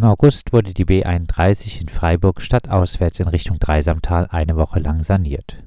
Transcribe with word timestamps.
Im 0.00 0.06
August 0.06 0.54
wurde 0.54 0.72
die 0.72 0.86
B31 0.86 1.82
in 1.82 1.88
Freiburg 1.90 2.40
stadtauswärts 2.40 3.20
in 3.20 3.28
Richtung 3.28 3.58
Dreisamtal 3.58 4.28
eine 4.30 4.56
Woche 4.56 4.80
lang 4.80 5.02
saniert. 5.02 5.62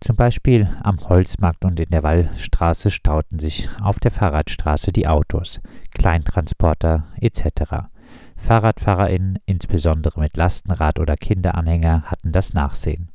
Zum 0.00 0.16
Beispiel 0.16 0.68
am 0.82 0.98
Holzmarkt 1.08 1.64
und 1.64 1.78
in 1.78 1.90
der 1.90 2.02
Wallstraße 2.02 2.90
stauten 2.90 3.38
sich 3.38 3.68
auf 3.80 4.00
der 4.00 4.10
Fahrradstraße 4.10 4.90
die 4.90 5.06
Autos, 5.06 5.60
Kleintransporter 5.94 7.06
etc. 7.20 7.90
FahrradfahrerInnen, 8.38 9.38
insbesondere 9.46 10.18
mit 10.18 10.36
Lastenrad 10.36 10.98
oder 10.98 11.14
Kinderanhänger, 11.14 12.02
hatten 12.06 12.32
das 12.32 12.54
Nachsehen. 12.54 13.12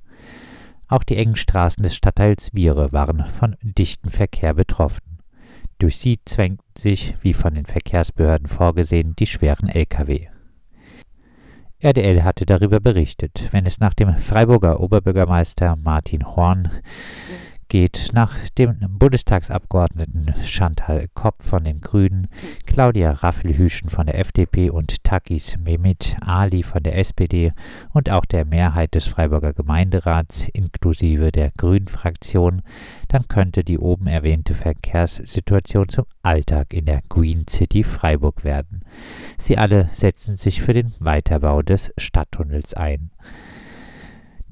Auch 0.87 1.03
die 1.03 1.17
engen 1.17 1.35
Straßen 1.35 1.83
des 1.83 1.95
Stadtteils 1.95 2.51
Viere 2.53 2.93
waren 2.93 3.25
von 3.25 3.57
dichtem 3.61 4.09
Verkehr 4.09 4.53
betroffen. 4.53 5.19
Durch 5.79 5.97
sie 5.97 6.21
zwängten 6.23 6.62
sich, 6.77 7.15
wie 7.21 7.33
von 7.33 7.55
den 7.55 7.65
Verkehrsbehörden 7.65 8.47
vorgesehen, 8.47 9.15
die 9.17 9.25
schweren 9.25 9.69
Lkw. 9.69 10.27
RDL 11.84 12.23
hatte 12.23 12.45
darüber 12.45 12.79
berichtet. 12.79 13.49
Wenn 13.52 13.65
es 13.65 13.79
nach 13.79 13.93
dem 13.93 14.15
Freiburger 14.15 14.79
Oberbürgermeister 14.79 15.75
Martin 15.75 16.25
Horn 16.25 16.71
geht 17.73 18.12
nach 18.13 18.38
dem 18.50 18.77
Bundestagsabgeordneten 19.00 20.36
Chantal 20.44 21.08
Kopp 21.16 21.41
von 21.41 21.63
den 21.63 21.82
Grünen, 21.82 22.27
Claudia 22.68 23.13
Raffelhüschen 23.13 23.90
von 23.90 24.05
der 24.05 24.20
FDP 24.20 24.70
und 24.70 25.04
Takis 25.04 25.58
Mehmet 25.58 26.16
Ali 26.22 26.62
von 26.62 26.84
der 26.84 26.99
SPD 26.99 27.52
und 27.91 28.12
auch 28.12 28.26
der 28.26 28.46
Mehrheit 28.46 28.94
des 28.94 29.08
Freiburger 29.08 29.54
Gemeinderats 29.54 30.49
inklusive 30.49 31.32
der 31.32 31.49
Grünen-Fraktion, 31.58 32.62
dann 33.08 33.27
könnte 33.27 33.63
die 33.63 33.80
oben 33.80 34.05
erwähnte 34.05 34.54
Verkehrssituation 34.54 35.90
zum 35.90 36.05
Alltag 36.21 36.76
in 36.76 36.85
der 36.85 37.02
Green 37.10 37.48
City 37.49 37.84
Freiburg 37.84 38.44
werden. 38.44 38.82
Sie 39.40 39.58
alle 39.58 39.88
setzen 39.90 40.38
sich 40.38 40.62
für 40.62 40.74
den 40.74 40.94
Weiterbau 40.99 41.63
des 41.63 41.91
Stadttunnels 41.98 42.76
ein. 42.76 43.10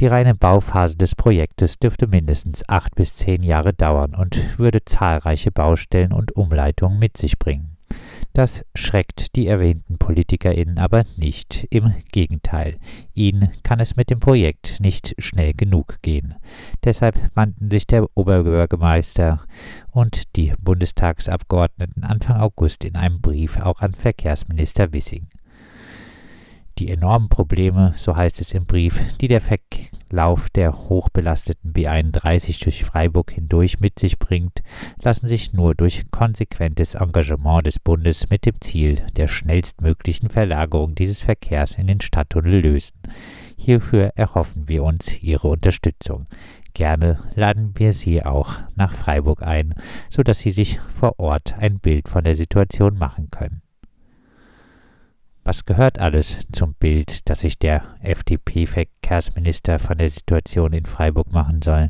Die 0.02 0.07
reine 0.07 0.33
Bauphase 0.33 0.97
des 0.97 1.13
Projektes 1.13 1.77
dürfte 1.77 2.07
mindestens 2.07 2.67
acht 2.67 2.95
bis 2.95 3.13
zehn 3.13 3.44
Jahre 3.44 3.71
dauern 3.71 4.16
und 4.16 4.57
würde 4.57 4.83
zahlreiche 4.83 5.52
Baustellen 5.52 6.11
und 6.11 6.35
Umleitungen 6.35 6.97
mit 6.97 7.17
sich 7.17 7.38
bringen. 7.38 7.77
Das 8.33 8.66
schreckt 8.73 9.35
die 9.35 9.45
erwähnten 9.45 9.99
PolitikerInnen 9.99 10.79
aber 10.79 11.03
nicht. 11.17 11.67
Im 11.69 11.94
Gegenteil, 12.11 12.77
ihnen 13.13 13.52
kann 13.61 13.79
es 13.79 13.95
mit 13.95 14.09
dem 14.09 14.19
Projekt 14.19 14.79
nicht 14.79 15.13
schnell 15.19 15.53
genug 15.53 16.02
gehen. 16.02 16.33
Deshalb 16.83 17.19
wandten 17.35 17.69
sich 17.69 17.85
der 17.85 18.07
Oberbürgermeister 18.16 19.45
und 19.91 20.35
die 20.35 20.53
Bundestagsabgeordneten 20.59 22.03
Anfang 22.05 22.38
August 22.38 22.85
in 22.85 22.95
einem 22.95 23.22
Brief 23.22 23.57
auch 23.57 23.81
an 23.81 23.94
Verkehrsminister 23.94 24.94
Wissing. 24.94 25.27
Die 26.81 26.89
enormen 26.89 27.29
Probleme, 27.29 27.93
so 27.95 28.15
heißt 28.15 28.41
es 28.41 28.55
im 28.55 28.65
Brief, 28.65 28.99
die 29.17 29.27
der 29.27 29.39
Verlauf 29.39 30.49
der 30.49 30.75
hochbelasteten 30.89 31.73
B31 31.73 32.63
durch 32.63 32.83
Freiburg 32.83 33.29
hindurch 33.29 33.79
mit 33.79 33.99
sich 33.99 34.17
bringt, 34.17 34.63
lassen 34.99 35.27
sich 35.27 35.53
nur 35.53 35.75
durch 35.75 36.09
konsequentes 36.09 36.95
Engagement 36.95 37.67
des 37.67 37.77
Bundes 37.77 38.31
mit 38.31 38.47
dem 38.47 38.59
Ziel 38.61 38.99
der 39.15 39.27
schnellstmöglichen 39.27 40.29
Verlagerung 40.29 40.95
dieses 40.95 41.21
Verkehrs 41.21 41.77
in 41.77 41.85
den 41.85 42.01
Stadttunnel 42.01 42.61
lösen. 42.61 42.97
Hierfür 43.57 44.13
erhoffen 44.16 44.67
wir 44.67 44.83
uns 44.83 45.21
Ihre 45.21 45.49
Unterstützung. 45.49 46.25
Gerne 46.73 47.19
laden 47.35 47.73
wir 47.75 47.93
Sie 47.93 48.25
auch 48.25 48.55
nach 48.73 48.93
Freiburg 48.93 49.43
ein, 49.43 49.75
so 50.09 50.23
dass 50.23 50.39
Sie 50.39 50.49
sich 50.49 50.79
vor 50.79 51.19
Ort 51.19 51.59
ein 51.59 51.77
Bild 51.77 52.09
von 52.09 52.23
der 52.23 52.33
Situation 52.33 52.97
machen 52.97 53.29
können. 53.29 53.61
Was 55.44 55.66
gehört 55.66 55.97
alles 55.97 56.45
zum 56.52 56.75
Bild, 56.75 57.28
das 57.28 57.39
sich 57.39 57.58
der 57.58 57.81
FDP-Verkehrsminister 58.02 59.80
von 59.80 59.97
der 59.97 60.09
Situation 60.09 60.72
in 60.72 60.86
Freiburg 60.86 61.31
machen 61.31 61.64
soll? 61.64 61.89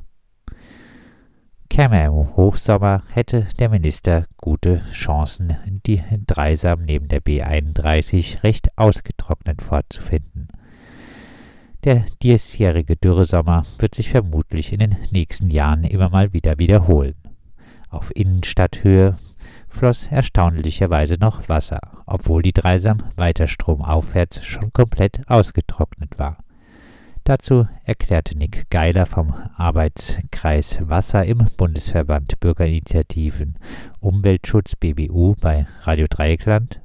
Käme 1.70 2.00
er 2.00 2.08
im 2.08 2.36
Hochsommer, 2.38 3.04
hätte 3.11 3.48
der 3.60 3.67
Minister 3.70 4.26
gute 4.38 4.82
Chancen, 4.94 5.58
die 5.86 6.02
Dreisam 6.28 6.84
neben 6.84 7.10
der 7.10 7.22
B31 7.22 8.44
recht 8.44 8.78
ausgetrocknet 8.78 9.61
fortzufinden. 9.61 10.48
Der 11.84 12.06
diesjährige 12.23 12.95
Dürresommer 12.95 13.66
wird 13.80 13.95
sich 13.95 14.10
vermutlich 14.10 14.72
in 14.72 14.80
den 14.80 14.95
nächsten 15.11 15.50
Jahren 15.50 15.84
immer 15.84 16.10
mal 16.10 16.32
wieder 16.32 16.58
wiederholen. 16.58 17.16
Auf 17.90 18.16
Innenstadthöhe 18.16 19.17
floss 19.71 20.08
erstaunlicherweise 20.08 21.15
noch 21.20 21.49
Wasser, 21.49 21.80
obwohl 22.05 22.42
die 22.43 22.54
Dreisam 22.54 22.99
weiter 23.15 23.48
stromaufwärts 23.48 24.45
schon 24.45 24.71
komplett 24.73 25.21
ausgetrocknet 25.27 26.20
war. 26.20 26.37
Dazu 27.23 27.67
erklärte 27.83 28.37
Nick 28.37 28.70
Geiler 28.71 29.05
vom 29.05 29.33
Arbeitskreis 29.55 30.80
Wasser 30.81 31.23
im 31.23 31.45
Bundesverband 31.55 32.39
Bürgerinitiativen 32.39 33.58
Umweltschutz 33.99 34.76
BBU 34.76 35.36
bei 35.39 35.67
Radio 35.81 36.08
Dreieckland. 36.10 36.81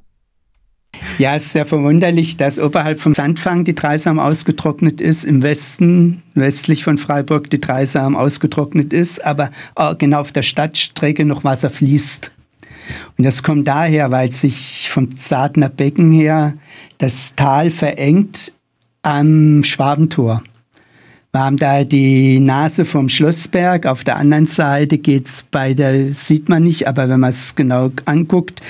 Ja, 1.19 1.35
es 1.35 1.45
ist 1.45 1.53
sehr 1.53 1.67
verwunderlich, 1.67 2.37
dass 2.37 2.59
oberhalb 2.59 3.01
vom 3.01 3.13
Sandfang 3.13 3.65
die 3.65 3.75
Dreisam 3.75 4.19
ausgetrocknet 4.19 5.01
ist, 5.01 5.25
im 5.25 5.43
Westen, 5.43 6.23
westlich 6.35 6.85
von 6.85 6.97
Freiburg, 6.97 7.51
die 7.51 7.61
Dreisam 7.61 8.17
ausgetrocknet 8.17 8.93
ist, 8.93 9.25
aber 9.25 9.51
genau 9.99 10.21
auf 10.21 10.33
der 10.33 10.43
Stadtstrecke 10.43 11.25
noch 11.25 11.45
Wasser 11.45 11.71
fließt. 11.71 12.31
Und 13.17 13.25
das 13.25 13.43
kommt 13.43 13.67
daher, 13.67 14.11
weil 14.11 14.33
sich 14.33 14.89
vom 14.91 15.17
Zartner 15.17 15.69
Becken 15.69 16.13
her 16.13 16.55
das 16.99 17.35
Tal 17.35 17.71
verengt 17.71 18.53
am 19.03 19.63
Schwabentor. 19.63 20.43
Wir 21.37 21.45
haben 21.45 21.59
da 21.59 21.85
die 21.85 22.41
Nase 22.41 22.87
vom 22.87 23.11
Schlossberg. 23.11 23.85
Auf 23.85 24.05
der 24.05 24.17
anderen 24.17 24.47
Seite 24.47 24.97
geht 24.97 25.27
es 25.27 25.43
bei 25.43 25.75
der, 25.75 26.15
sieht 26.15 26.49
man 26.49 26.63
nicht, 26.63 26.89
aber 26.89 27.11
wenn 27.11 27.21
man 27.21 27.29
es 27.29 27.55
genau 27.55 27.91
anguckt, 28.07 28.63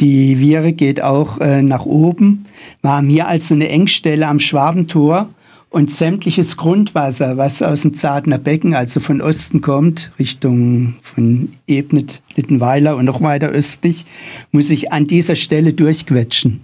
die 0.00 0.36
Viere 0.36 0.72
geht 0.72 1.02
auch 1.02 1.40
äh, 1.40 1.62
nach 1.62 1.84
oben. 1.84 2.46
Wir 2.80 2.92
haben 2.92 3.08
hier 3.08 3.26
also 3.26 3.56
eine 3.56 3.68
Engstelle 3.68 4.28
am 4.28 4.38
Schwabentor 4.38 5.30
und 5.72 5.90
sämtliches 5.90 6.58
Grundwasser, 6.58 7.38
was 7.38 7.62
aus 7.62 7.82
dem 7.82 7.94
Zartner 7.94 8.38
Becken, 8.38 8.74
also 8.74 9.00
von 9.00 9.22
Osten 9.22 9.62
kommt, 9.62 10.12
Richtung 10.18 10.94
von 11.02 11.48
Ebnet, 11.66 12.20
Littenweiler 12.36 12.94
und 12.94 13.06
noch 13.06 13.22
weiter 13.22 13.48
östlich, 13.48 14.04
muss 14.52 14.68
sich 14.68 14.92
an 14.92 15.06
dieser 15.06 15.34
Stelle 15.34 15.72
durchquetschen. 15.72 16.60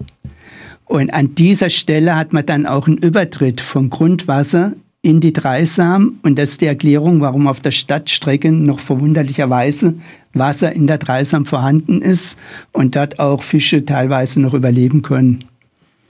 Und 0.85 1.13
an 1.13 1.35
dieser 1.35 1.71
Stelle 1.71 2.17
hat 2.17 2.35
man 2.35 2.45
dann 2.45 2.67
auch 2.67 2.87
einen 2.87 2.99
Übertritt 2.99 3.63
vom 3.63 3.89
Grundwasser 3.89 4.75
in 5.01 5.21
die 5.21 5.33
Dreisam. 5.33 6.19
Und 6.23 6.39
das 6.39 6.51
ist 6.51 6.61
die 6.61 6.67
Erklärung, 6.67 7.23
warum 7.23 7.47
auf 7.47 7.61
der 7.61 7.71
Stadtstrecke 7.71 8.53
noch 8.53 8.79
verwunderlicherweise 8.79 9.95
Wasser 10.35 10.73
in 10.75 10.87
der 10.87 10.99
Dreisam 10.99 11.47
vorhanden 11.47 12.03
ist 12.03 12.39
und 12.73 12.95
dort 12.95 13.19
auch 13.19 13.43
Fische 13.43 13.87
teilweise 13.87 14.41
noch 14.41 14.53
überleben 14.53 15.01
können. 15.01 15.45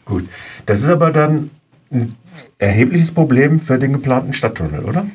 Gut, 0.04 0.24
das 0.66 0.80
ist 0.80 0.88
aber 0.88 1.12
dann 1.12 1.50
erhebliches 2.58 3.12
Problem 3.12 3.60
für 3.60 3.78
den 3.78 3.92
geplanten 3.92 4.32
Stadttunnel, 4.32 4.84
oder? 4.84 5.06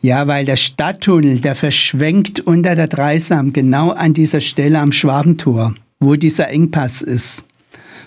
Ja, 0.00 0.26
weil 0.26 0.44
der 0.44 0.56
Stadttunnel, 0.56 1.38
der 1.38 1.54
verschwenkt 1.54 2.40
unter 2.40 2.74
der 2.74 2.88
Dreisam 2.88 3.52
genau 3.52 3.90
an 3.90 4.14
dieser 4.14 4.40
Stelle 4.40 4.80
am 4.80 4.90
Schwabentor, 4.90 5.74
wo 6.00 6.16
dieser 6.16 6.48
Engpass 6.48 7.02
ist. 7.02 7.44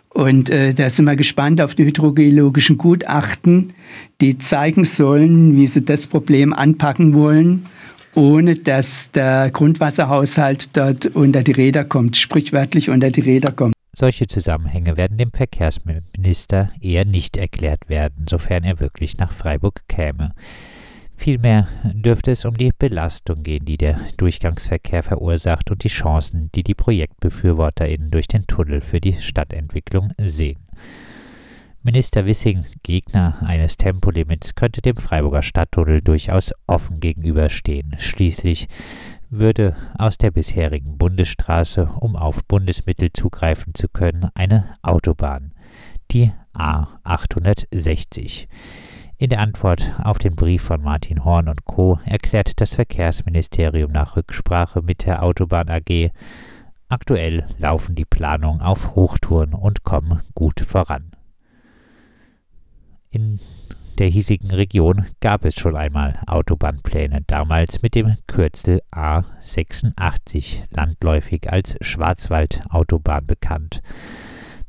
Und 0.09 0.49
äh, 0.49 0.73
da 0.73 0.89
sind 0.89 1.05
wir 1.05 1.15
gespannt 1.15 1.59
auf 1.61 1.75
die 1.75 1.85
hydrogeologischen 1.85 2.77
Gutachten, 2.77 3.73
die 4.21 4.37
zeigen 4.37 4.85
sollen, 4.85 5.57
wie 5.57 5.67
sie 5.67 5.83
das 5.83 6.07
Problem 6.07 6.53
anpacken 6.53 7.13
wollen, 7.13 7.65
ohne 8.13 8.55
dass 8.55 9.11
der 9.11 9.49
Grundwasserhaushalt 9.51 10.69
dort 10.75 11.07
unter 11.07 11.43
die 11.43 11.51
Räder 11.51 11.83
kommt, 11.83 12.15
sprichwörtlich 12.15 12.89
unter 12.89 13.11
die 13.11 13.21
Räder 13.21 13.51
kommt. 13.51 13.74
Solche 13.97 14.27
Zusammenhänge 14.27 14.97
werden 14.97 15.17
dem 15.17 15.31
Verkehrsminister 15.31 16.69
eher 16.81 17.05
nicht 17.05 17.37
erklärt 17.37 17.87
werden, 17.87 18.25
sofern 18.29 18.65
er 18.65 18.81
wirklich 18.81 19.17
nach 19.17 19.31
Freiburg 19.31 19.87
käme. 19.87 20.33
Vielmehr 21.15 21.69
dürfte 21.93 22.31
es 22.31 22.43
um 22.43 22.57
die 22.57 22.73
Belastung 22.77 23.43
gehen, 23.43 23.63
die 23.63 23.77
der 23.77 23.97
Durchgangsverkehr 24.17 25.01
verursacht 25.01 25.71
und 25.71 25.85
die 25.85 25.89
Chancen, 25.89 26.49
die 26.53 26.63
die 26.63 26.75
ProjektbefürworterInnen 26.75 28.11
durch 28.11 28.27
den 28.27 28.45
Tunnel 28.47 28.81
für 28.81 28.99
die 28.99 29.13
Stadtentwicklung 29.13 30.11
sehen. 30.17 30.59
Minister 31.85 32.25
Wissing, 32.25 32.65
Gegner 32.81 33.37
eines 33.43 33.77
Tempolimits, 33.77 34.55
könnte 34.55 34.81
dem 34.81 34.97
Freiburger 34.97 35.43
Stadttunnel 35.43 36.01
durchaus 36.01 36.51
offen 36.65 36.99
gegenüberstehen. 36.99 37.95
Schließlich 37.99 38.67
würde 39.29 39.75
aus 39.97 40.17
der 40.17 40.31
bisherigen 40.31 40.97
Bundesstraße, 40.97 41.89
um 41.99 42.15
auf 42.15 42.43
Bundesmittel 42.45 43.11
zugreifen 43.13 43.73
zu 43.73 43.87
können, 43.87 44.29
eine 44.33 44.75
Autobahn, 44.81 45.53
die 46.11 46.31
A860. 46.53 48.47
In 49.17 49.29
der 49.29 49.39
Antwort 49.39 49.93
auf 50.03 50.19
den 50.19 50.35
Brief 50.35 50.61
von 50.61 50.81
Martin 50.81 51.23
Horn 51.23 51.47
und 51.47 51.65
Co. 51.65 51.99
erklärt 52.03 52.59
das 52.59 52.75
Verkehrsministerium 52.75 53.91
nach 53.91 54.17
Rücksprache 54.17 54.81
mit 54.81 55.05
der 55.05 55.23
Autobahn 55.23 55.69
AG, 55.69 56.11
Aktuell 56.87 57.47
laufen 57.57 57.95
die 57.95 58.05
Planungen 58.05 58.61
auf 58.61 58.95
Hochtouren 58.95 59.53
und 59.53 59.83
kommen 59.83 60.21
gut 60.35 60.59
voran. 60.59 61.11
In 63.09 63.39
der 63.97 64.07
hiesigen 64.07 64.51
Region 64.51 65.07
gab 65.21 65.45
es 65.45 65.55
schon 65.55 65.75
einmal 65.75 66.19
Autobahnpläne, 66.27 67.21
damals 67.27 67.81
mit 67.81 67.95
dem 67.95 68.17
Kürzel 68.27 68.81
A86, 68.91 70.63
landläufig 70.71 71.51
als 71.51 71.77
Schwarzwaldautobahn 71.81 73.25
bekannt. 73.25 73.81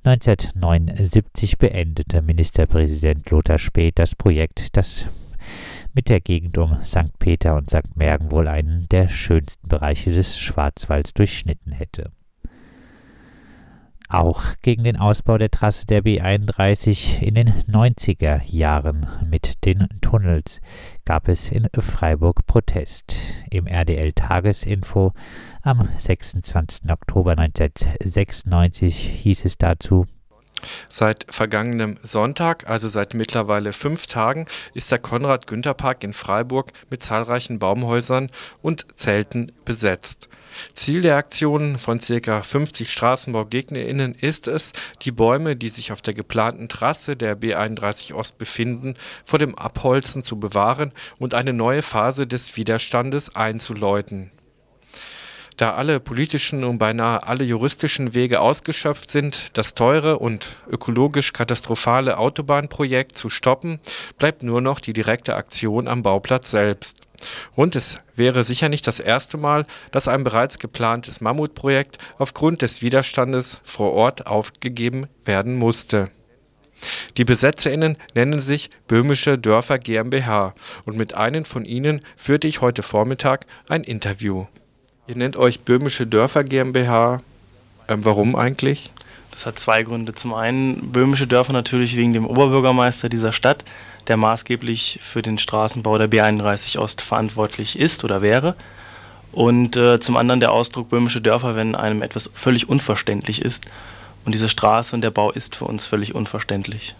1979 0.04 1.58
beendete 1.58 2.22
Ministerpräsident 2.22 3.28
Lothar 3.30 3.58
Späth 3.58 3.98
das 3.98 4.14
Projekt, 4.14 4.76
das 4.76 5.06
mit 5.94 6.08
der 6.08 6.20
Gegend 6.20 6.58
um 6.58 6.82
St. 6.82 7.18
Peter 7.18 7.56
und 7.56 7.70
St. 7.70 7.96
Mergen 7.96 8.30
wohl 8.30 8.46
einen 8.46 8.86
der 8.90 9.08
schönsten 9.08 9.66
Bereiche 9.68 10.12
des 10.12 10.38
Schwarzwalds 10.38 11.14
durchschnitten 11.14 11.72
hätte. 11.72 12.12
Auch 14.08 14.44
gegen 14.62 14.84
den 14.84 14.96
Ausbau 14.96 15.36
der 15.36 15.50
Trasse 15.50 15.86
der 15.86 16.02
B31 16.02 17.20
in 17.20 17.34
den 17.34 17.52
90er 17.64 18.40
Jahren 18.44 19.06
mit 19.28 19.64
den 19.64 19.88
Tunnels 20.00 20.60
gab 21.04 21.28
es 21.28 21.50
in 21.50 21.68
Freiburg 21.78 22.46
Protest. 22.46 23.16
Im 23.50 23.66
RDL 23.66 24.12
Tagesinfo 24.12 25.12
am 25.62 25.88
26. 25.96 26.90
Oktober 26.90 27.32
1996 27.32 28.96
hieß 28.96 29.44
es 29.44 29.58
dazu, 29.58 30.06
Seit 30.92 31.26
vergangenem 31.28 31.98
Sonntag, 32.02 32.68
also 32.68 32.88
seit 32.88 33.14
mittlerweile 33.14 33.72
fünf 33.72 34.06
Tagen, 34.06 34.46
ist 34.74 34.90
der 34.90 34.98
Konrad-Günther-Park 34.98 36.04
in 36.04 36.12
Freiburg 36.12 36.72
mit 36.90 37.02
zahlreichen 37.02 37.58
Baumhäusern 37.58 38.30
und 38.62 38.86
Zelten 38.94 39.52
besetzt. 39.64 40.28
Ziel 40.74 41.02
der 41.02 41.16
Aktionen 41.16 41.78
von 41.78 42.00
ca. 42.00 42.42
50 42.42 42.90
StraßenbaugegnerInnen 42.90 44.14
ist 44.14 44.48
es, 44.48 44.72
die 45.02 45.12
Bäume, 45.12 45.56
die 45.56 45.68
sich 45.68 45.92
auf 45.92 46.00
der 46.00 46.14
geplanten 46.14 46.68
Trasse 46.68 47.16
der 47.16 47.38
B31 47.38 48.14
Ost 48.14 48.38
befinden, 48.38 48.94
vor 49.24 49.38
dem 49.38 49.54
Abholzen 49.54 50.22
zu 50.22 50.38
bewahren 50.38 50.92
und 51.18 51.34
eine 51.34 51.52
neue 51.52 51.82
Phase 51.82 52.26
des 52.26 52.56
Widerstandes 52.56 53.34
einzuläuten 53.36 54.30
da 55.56 55.74
alle 55.74 56.00
politischen 56.00 56.64
und 56.64 56.78
beinahe 56.78 57.22
alle 57.22 57.44
juristischen 57.44 58.14
Wege 58.14 58.40
ausgeschöpft 58.40 59.10
sind, 59.10 59.50
das 59.54 59.74
teure 59.74 60.18
und 60.18 60.56
ökologisch 60.70 61.32
katastrophale 61.32 62.18
Autobahnprojekt 62.18 63.16
zu 63.16 63.30
stoppen, 63.30 63.80
bleibt 64.18 64.42
nur 64.42 64.60
noch 64.60 64.80
die 64.80 64.92
direkte 64.92 65.34
Aktion 65.34 65.88
am 65.88 66.02
Bauplatz 66.02 66.50
selbst. 66.50 67.00
Und 67.54 67.76
es 67.76 67.98
wäre 68.14 68.44
sicher 68.44 68.68
nicht 68.68 68.86
das 68.86 69.00
erste 69.00 69.38
Mal, 69.38 69.66
dass 69.90 70.08
ein 70.08 70.24
bereits 70.24 70.58
geplantes 70.58 71.20
Mammutprojekt 71.20 71.98
aufgrund 72.18 72.60
des 72.60 72.82
Widerstandes 72.82 73.60
vor 73.64 73.92
Ort 73.92 74.26
aufgegeben 74.26 75.06
werden 75.24 75.56
musste. 75.56 76.10
Die 77.16 77.24
BesetzerInnen 77.24 77.96
nennen 78.14 78.40
sich 78.40 78.68
Böhmische 78.86 79.38
Dörfer 79.38 79.78
GmbH 79.78 80.54
und 80.84 80.98
mit 80.98 81.14
einem 81.14 81.46
von 81.46 81.64
ihnen 81.64 82.02
führte 82.18 82.48
ich 82.48 82.60
heute 82.60 82.82
Vormittag 82.82 83.46
ein 83.70 83.82
Interview. 83.82 84.46
Ihr 85.08 85.16
nennt 85.16 85.36
euch 85.36 85.60
Böhmische 85.60 86.06
Dörfer 86.06 86.42
GmbH. 86.42 87.20
Ähm, 87.88 88.04
warum 88.04 88.34
eigentlich? 88.34 88.90
Das 89.30 89.46
hat 89.46 89.58
zwei 89.58 89.84
Gründe. 89.84 90.12
Zum 90.12 90.34
einen 90.34 90.90
Böhmische 90.90 91.28
Dörfer 91.28 91.52
natürlich 91.52 91.96
wegen 91.96 92.12
dem 92.12 92.26
Oberbürgermeister 92.26 93.08
dieser 93.08 93.32
Stadt, 93.32 93.64
der 94.08 94.16
maßgeblich 94.16 94.98
für 95.02 95.22
den 95.22 95.38
Straßenbau 95.38 95.98
der 95.98 96.10
B31 96.10 96.78
Ost 96.78 97.02
verantwortlich 97.02 97.78
ist 97.78 98.02
oder 98.02 98.20
wäre. 98.20 98.56
Und 99.30 99.76
äh, 99.76 100.00
zum 100.00 100.16
anderen 100.16 100.40
der 100.40 100.50
Ausdruck 100.50 100.88
Böhmische 100.88 101.20
Dörfer, 101.20 101.54
wenn 101.54 101.76
einem 101.76 102.02
etwas 102.02 102.30
völlig 102.34 102.68
unverständlich 102.68 103.42
ist. 103.42 103.64
Und 104.24 104.34
diese 104.34 104.48
Straße 104.48 104.94
und 104.94 105.02
der 105.02 105.10
Bau 105.10 105.30
ist 105.30 105.54
für 105.54 105.66
uns 105.66 105.86
völlig 105.86 106.16
unverständlich. 106.16 106.96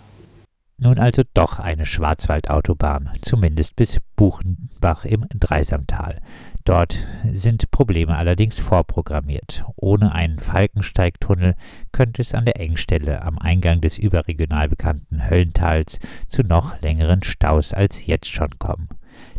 Nun 0.78 0.98
also 0.98 1.22
doch 1.32 1.58
eine 1.58 1.86
Schwarzwaldautobahn, 1.86 3.10
zumindest 3.22 3.74
bis 3.74 3.98
Buchenbach 4.14 5.06
im 5.06 5.24
Dreisamtal. 5.30 6.20
Dort 6.66 6.98
sind 7.32 7.70
Probleme 7.70 8.16
allerdings 8.16 8.58
vorprogrammiert. 8.58 9.64
Ohne 9.76 10.12
einen 10.12 10.40
Falkensteigtunnel 10.40 11.54
könnte 11.92 12.22
es 12.22 12.34
an 12.34 12.44
der 12.44 12.58
Engstelle 12.58 13.22
am 13.22 13.38
Eingang 13.38 13.80
des 13.80 13.98
überregional 13.98 14.68
bekannten 14.68 15.30
Höllentals 15.30 16.00
zu 16.26 16.42
noch 16.42 16.82
längeren 16.82 17.22
Staus 17.22 17.72
als 17.72 18.04
jetzt 18.06 18.32
schon 18.32 18.58
kommen. 18.58 18.88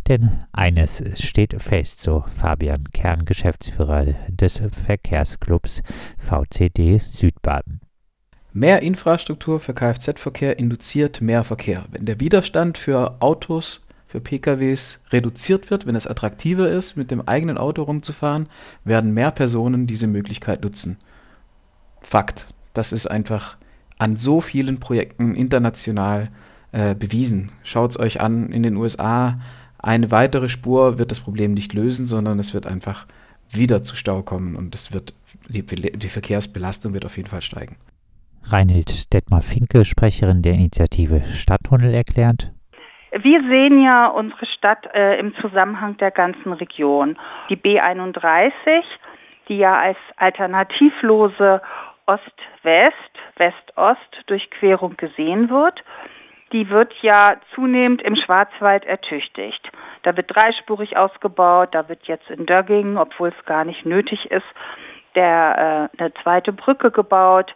Denn 0.08 0.40
eines 0.52 1.04
steht 1.22 1.60
fest, 1.60 2.00
so 2.00 2.24
Fabian 2.34 2.84
Kern, 2.94 3.26
Geschäftsführer 3.26 4.06
des 4.28 4.62
Verkehrsclubs 4.70 5.82
VCD 6.16 6.96
Südbaden. 6.96 7.82
Mehr 8.54 8.80
Infrastruktur 8.80 9.60
für 9.60 9.74
Kfz-Verkehr 9.74 10.58
induziert 10.58 11.20
mehr 11.20 11.44
Verkehr. 11.44 11.84
Wenn 11.90 12.06
der 12.06 12.20
Widerstand 12.20 12.78
für 12.78 13.20
Autos 13.20 13.82
für 14.08 14.20
PKWs 14.20 14.98
reduziert 15.10 15.70
wird, 15.70 15.86
wenn 15.86 15.94
es 15.94 16.06
attraktiver 16.06 16.68
ist, 16.68 16.96
mit 16.96 17.10
dem 17.10 17.28
eigenen 17.28 17.58
Auto 17.58 17.82
rumzufahren, 17.82 18.48
werden 18.82 19.12
mehr 19.12 19.30
Personen 19.30 19.86
diese 19.86 20.06
Möglichkeit 20.06 20.62
nutzen. 20.62 20.96
Fakt. 22.00 22.48
Das 22.72 22.90
ist 22.90 23.06
einfach 23.06 23.58
an 23.98 24.16
so 24.16 24.40
vielen 24.40 24.80
Projekten 24.80 25.34
international 25.34 26.30
äh, 26.72 26.94
bewiesen. 26.94 27.52
Schaut 27.62 27.90
es 27.90 27.98
euch 27.98 28.20
an, 28.20 28.50
in 28.50 28.62
den 28.62 28.76
USA, 28.76 29.40
eine 29.78 30.10
weitere 30.10 30.48
Spur 30.48 30.98
wird 30.98 31.10
das 31.10 31.20
Problem 31.20 31.52
nicht 31.52 31.72
lösen, 31.74 32.06
sondern 32.06 32.38
es 32.38 32.54
wird 32.54 32.66
einfach 32.66 33.06
wieder 33.50 33.84
zu 33.84 33.94
Stau 33.94 34.22
kommen 34.22 34.56
und 34.56 34.74
es 34.74 34.92
wird, 34.92 35.14
die, 35.48 35.62
die 35.62 36.08
Verkehrsbelastung 36.08 36.94
wird 36.94 37.04
auf 37.04 37.16
jeden 37.16 37.28
Fall 37.28 37.42
steigen. 37.42 37.76
Reinhild 38.44 39.12
Detmar-Finke, 39.12 39.84
Sprecherin 39.84 40.42
der 40.42 40.54
Initiative 40.54 41.22
Stadttunnel, 41.34 41.92
erklärt. 41.92 42.52
Wir 43.10 43.40
sehen 43.42 43.82
ja 43.82 44.06
unsere 44.08 44.46
Stadt 44.46 44.86
äh, 44.94 45.18
im 45.18 45.34
Zusammenhang 45.36 45.96
der 45.96 46.10
ganzen 46.10 46.52
Region. 46.52 47.18
Die 47.48 47.56
B31, 47.56 48.82
die 49.48 49.58
ja 49.58 49.78
als 49.78 49.96
alternativlose 50.16 51.62
Ost-West, 52.06 52.94
West-Ost-Durchquerung 53.36 54.96
gesehen 54.96 55.48
wird, 55.48 55.82
die 56.52 56.68
wird 56.70 56.92
ja 57.02 57.36
zunehmend 57.54 58.02
im 58.02 58.16
Schwarzwald 58.16 58.84
ertüchtigt. 58.84 59.70
Da 60.02 60.16
wird 60.16 60.34
dreispurig 60.34 60.96
ausgebaut, 60.96 61.70
da 61.72 61.88
wird 61.88 62.04
jetzt 62.04 62.30
in 62.30 62.46
Dögging, 62.46 62.96
obwohl 62.96 63.28
es 63.28 63.44
gar 63.46 63.64
nicht 63.64 63.84
nötig 63.84 64.30
ist, 64.30 64.46
der, 65.14 65.90
äh, 65.96 66.00
eine 66.00 66.14
zweite 66.22 66.52
Brücke 66.52 66.90
gebaut 66.90 67.54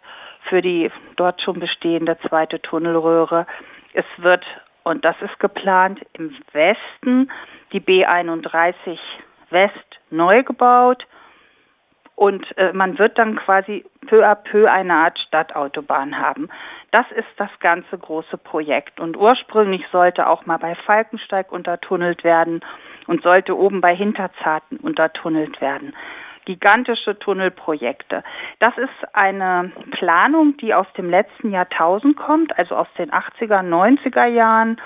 für 0.49 0.61
die 0.61 0.91
dort 1.15 1.41
schon 1.41 1.59
bestehende 1.59 2.17
zweite 2.27 2.61
Tunnelröhre. 2.61 3.47
Es 3.93 4.05
wird 4.17 4.45
und 4.83 5.05
das 5.05 5.15
ist 5.21 5.39
geplant 5.39 6.01
im 6.13 6.35
Westen, 6.51 7.31
die 7.71 7.81
B31 7.81 8.97
West 9.49 9.99
neu 10.09 10.43
gebaut. 10.43 11.05
Und 12.15 12.45
äh, 12.57 12.73
man 12.73 12.99
wird 12.99 13.17
dann 13.17 13.37
quasi 13.37 13.85
peu 14.07 14.23
à 14.23 14.35
peu 14.35 14.69
eine 14.69 14.93
Art 14.93 15.17
Stadtautobahn 15.19 16.19
haben. 16.19 16.49
Das 16.91 17.05
ist 17.11 17.27
das 17.37 17.49
ganze 17.59 17.97
große 17.97 18.37
Projekt. 18.37 18.99
Und 18.99 19.17
ursprünglich 19.17 19.83
sollte 19.91 20.27
auch 20.27 20.45
mal 20.45 20.59
bei 20.59 20.75
Falkensteig 20.75 21.51
untertunnelt 21.51 22.23
werden 22.23 22.61
und 23.07 23.23
sollte 23.23 23.57
oben 23.57 23.81
bei 23.81 23.95
Hinterzarten 23.95 24.77
untertunnelt 24.77 25.59
werden 25.59 25.93
gigantische 26.45 27.17
Tunnelprojekte. 27.19 28.23
Das 28.59 28.77
ist 28.77 29.13
eine 29.13 29.71
Planung, 29.91 30.57
die 30.57 30.73
aus 30.73 30.87
dem 30.97 31.09
letzten 31.09 31.51
Jahrtausend 31.51 32.17
kommt, 32.17 32.57
also 32.57 32.75
aus 32.75 32.87
den 32.97 33.11
80er, 33.11 33.61
90er 33.61 34.25
Jahren. 34.25 34.77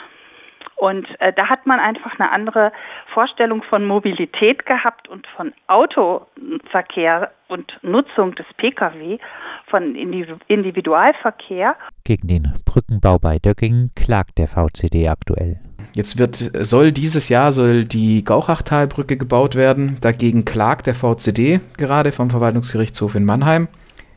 Und 0.75 1.07
äh, 1.19 1.33
da 1.33 1.49
hat 1.49 1.65
man 1.65 1.79
einfach 1.79 2.19
eine 2.19 2.31
andere 2.31 2.71
Vorstellung 3.13 3.63
von 3.63 3.83
Mobilität 3.85 4.65
gehabt 4.67 5.07
und 5.07 5.25
von 5.35 5.51
Autoverkehr 5.65 7.31
und 7.47 7.79
Nutzung 7.81 8.35
des 8.35 8.45
Pkw, 8.57 9.17
von 9.65 9.95
Individualverkehr. 9.95 11.75
Gegen 12.03 12.27
den 12.27 12.53
Brückenbau 12.65 13.17
bei 13.17 13.37
Döckingen 13.37 13.91
klagt 13.95 14.37
der 14.37 14.47
VCD 14.47 15.09
aktuell. 15.09 15.59
Jetzt 15.93 16.17
wird, 16.17 16.51
soll 16.62 16.91
dieses 16.91 17.29
Jahr 17.29 17.53
soll 17.53 17.86
die 17.86 18.24
Gauchachtalbrücke 18.24 19.17
gebaut 19.17 19.55
werden. 19.55 19.98
Dagegen 20.01 20.46
klagt 20.46 20.88
der 20.88 20.96
VCD 20.96 21.60
gerade 21.77 22.12
vom 22.12 22.29
Verwaltungsgerichtshof 22.29 23.15
in 23.15 23.25
Mannheim. 23.25 23.67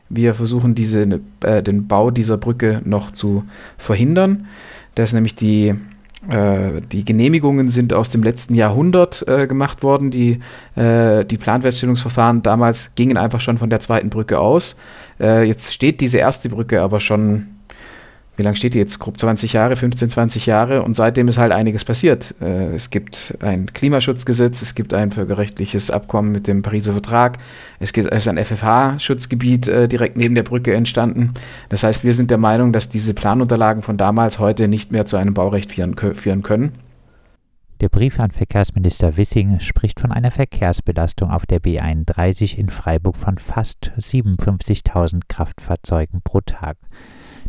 Wir 0.08 0.34
versuchen 0.34 0.74
diese, 0.74 1.20
äh, 1.42 1.62
den 1.62 1.86
Bau 1.86 2.10
dieser 2.10 2.36
Brücke 2.36 2.82
noch 2.84 3.12
zu 3.12 3.44
verhindern. 3.78 4.46
Da 4.94 5.04
ist 5.04 5.12
nämlich 5.12 5.36
die, 5.36 5.74
äh, 6.28 6.80
die 6.90 7.04
Genehmigungen 7.04 7.68
sind 7.68 7.92
aus 7.92 8.08
dem 8.08 8.22
letzten 8.22 8.54
Jahrhundert 8.54 9.26
äh, 9.28 9.46
gemacht 9.46 9.82
worden. 9.82 10.10
Die, 10.10 10.40
äh, 10.74 11.24
die 11.24 11.38
Planfeststellungsverfahren 11.38 12.42
damals 12.42 12.94
gingen 12.96 13.16
einfach 13.16 13.40
schon 13.40 13.58
von 13.58 13.70
der 13.70 13.80
zweiten 13.80 14.10
Brücke 14.10 14.40
aus. 14.40 14.76
Äh, 15.20 15.44
jetzt 15.44 15.72
steht 15.72 16.00
diese 16.00 16.18
erste 16.18 16.48
Brücke 16.48 16.82
aber 16.82 17.00
schon 17.00 17.46
wie 18.40 18.44
lange 18.44 18.56
steht 18.56 18.72
die 18.72 18.78
jetzt? 18.78 18.98
Grob 18.98 19.20
20 19.20 19.52
Jahre, 19.52 19.76
15, 19.76 20.08
20 20.08 20.46
Jahre 20.46 20.82
und 20.82 20.96
seitdem 20.96 21.28
ist 21.28 21.36
halt 21.36 21.52
einiges 21.52 21.84
passiert. 21.84 22.34
Äh, 22.40 22.74
es 22.74 22.88
gibt 22.88 23.36
ein 23.40 23.66
Klimaschutzgesetz, 23.66 24.62
es 24.62 24.74
gibt 24.74 24.94
ein 24.94 25.12
völkerrechtliches 25.12 25.90
Abkommen 25.90 26.32
mit 26.32 26.46
dem 26.46 26.62
Pariser 26.62 26.92
Vertrag, 26.92 27.36
es 27.80 27.90
ist 27.90 28.28
ein 28.28 28.38
FFH-Schutzgebiet 28.38 29.68
äh, 29.68 29.88
direkt 29.88 30.16
neben 30.16 30.34
der 30.34 30.42
Brücke 30.42 30.74
entstanden. 30.74 31.34
Das 31.68 31.82
heißt, 31.82 32.02
wir 32.02 32.14
sind 32.14 32.30
der 32.30 32.38
Meinung, 32.38 32.72
dass 32.72 32.88
diese 32.88 33.12
Planunterlagen 33.12 33.82
von 33.82 33.98
damals 33.98 34.38
heute 34.38 34.68
nicht 34.68 34.90
mehr 34.90 35.04
zu 35.04 35.18
einem 35.18 35.34
Baurecht 35.34 35.72
führen, 35.72 35.94
führen 36.14 36.42
können. 36.42 36.72
Der 37.82 37.90
Brief 37.90 38.18
an 38.20 38.30
Verkehrsminister 38.30 39.18
Wissing 39.18 39.60
spricht 39.60 40.00
von 40.00 40.12
einer 40.12 40.30
Verkehrsbelastung 40.30 41.30
auf 41.30 41.44
der 41.44 41.60
B31 41.60 42.56
in 42.56 42.70
Freiburg 42.70 43.16
von 43.16 43.36
fast 43.36 43.92
57.000 43.98 45.24
Kraftfahrzeugen 45.28 46.22
pro 46.24 46.40
Tag. 46.40 46.78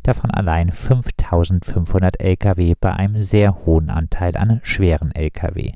Davon 0.03 0.31
allein 0.31 0.71
5.500 0.71 2.19
Lkw 2.19 2.73
bei 2.79 2.93
einem 2.93 3.21
sehr 3.21 3.65
hohen 3.65 3.91
Anteil 3.91 4.35
an 4.35 4.59
schweren 4.63 5.11
Lkw. 5.13 5.73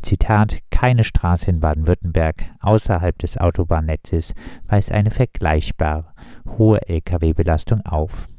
Zitat: 0.00 0.60
Keine 0.70 1.04
Straße 1.04 1.50
in 1.50 1.60
Baden-Württemberg 1.60 2.44
außerhalb 2.60 3.18
des 3.18 3.36
Autobahnnetzes 3.36 4.34
weist 4.66 4.92
eine 4.92 5.10
vergleichbar 5.10 6.14
hohe 6.56 6.80
Lkw-Belastung 6.88 7.84
auf. 7.84 8.29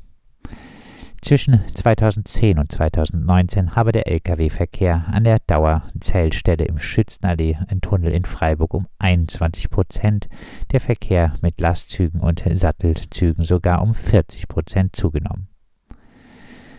Zwischen 1.21 1.61
2010 1.75 2.57
und 2.57 2.71
2019 2.71 3.75
habe 3.75 3.91
der 3.91 4.07
Lkw-Verkehr 4.07 5.05
an 5.07 5.23
der 5.23 5.37
Dauerzählstelle 5.45 6.65
im 6.65 6.79
Schützenallee 6.79 7.59
Tunnel 7.81 8.11
in 8.11 8.25
Freiburg 8.25 8.73
um 8.73 8.87
21 8.97 9.69
Prozent, 9.69 10.27
der 10.71 10.81
Verkehr 10.81 11.35
mit 11.41 11.61
Lastzügen 11.61 12.21
und 12.21 12.43
Sattelzügen 12.51 13.43
sogar 13.43 13.83
um 13.83 13.93
40 13.93 14.47
Prozent 14.47 14.95
zugenommen. 14.95 15.47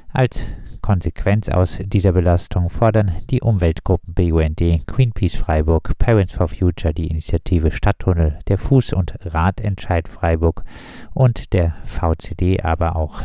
Als 0.09 0.49
Konsequenz 0.83 1.49
aus 1.49 1.79
dieser 1.83 2.13
Belastung 2.13 2.69
fordern 2.69 3.13
die 3.31 3.41
Umweltgruppen 3.41 4.13
BUND, 4.15 4.61
Greenpeace 4.87 5.37
Freiburg, 5.37 5.97
Parents 5.99 6.35
for 6.35 6.49
Future, 6.49 6.93
die 6.93 7.07
Initiative 7.07 7.71
Stadttunnel, 7.71 8.41
der 8.49 8.59
Fuß- 8.59 8.95
und 8.95 9.15
Radentscheid 9.25 10.09
Freiburg 10.09 10.65
und 11.15 11.53
der 11.53 11.77
VCD, 11.85 12.61
aber 12.61 12.97
auch 12.97 13.23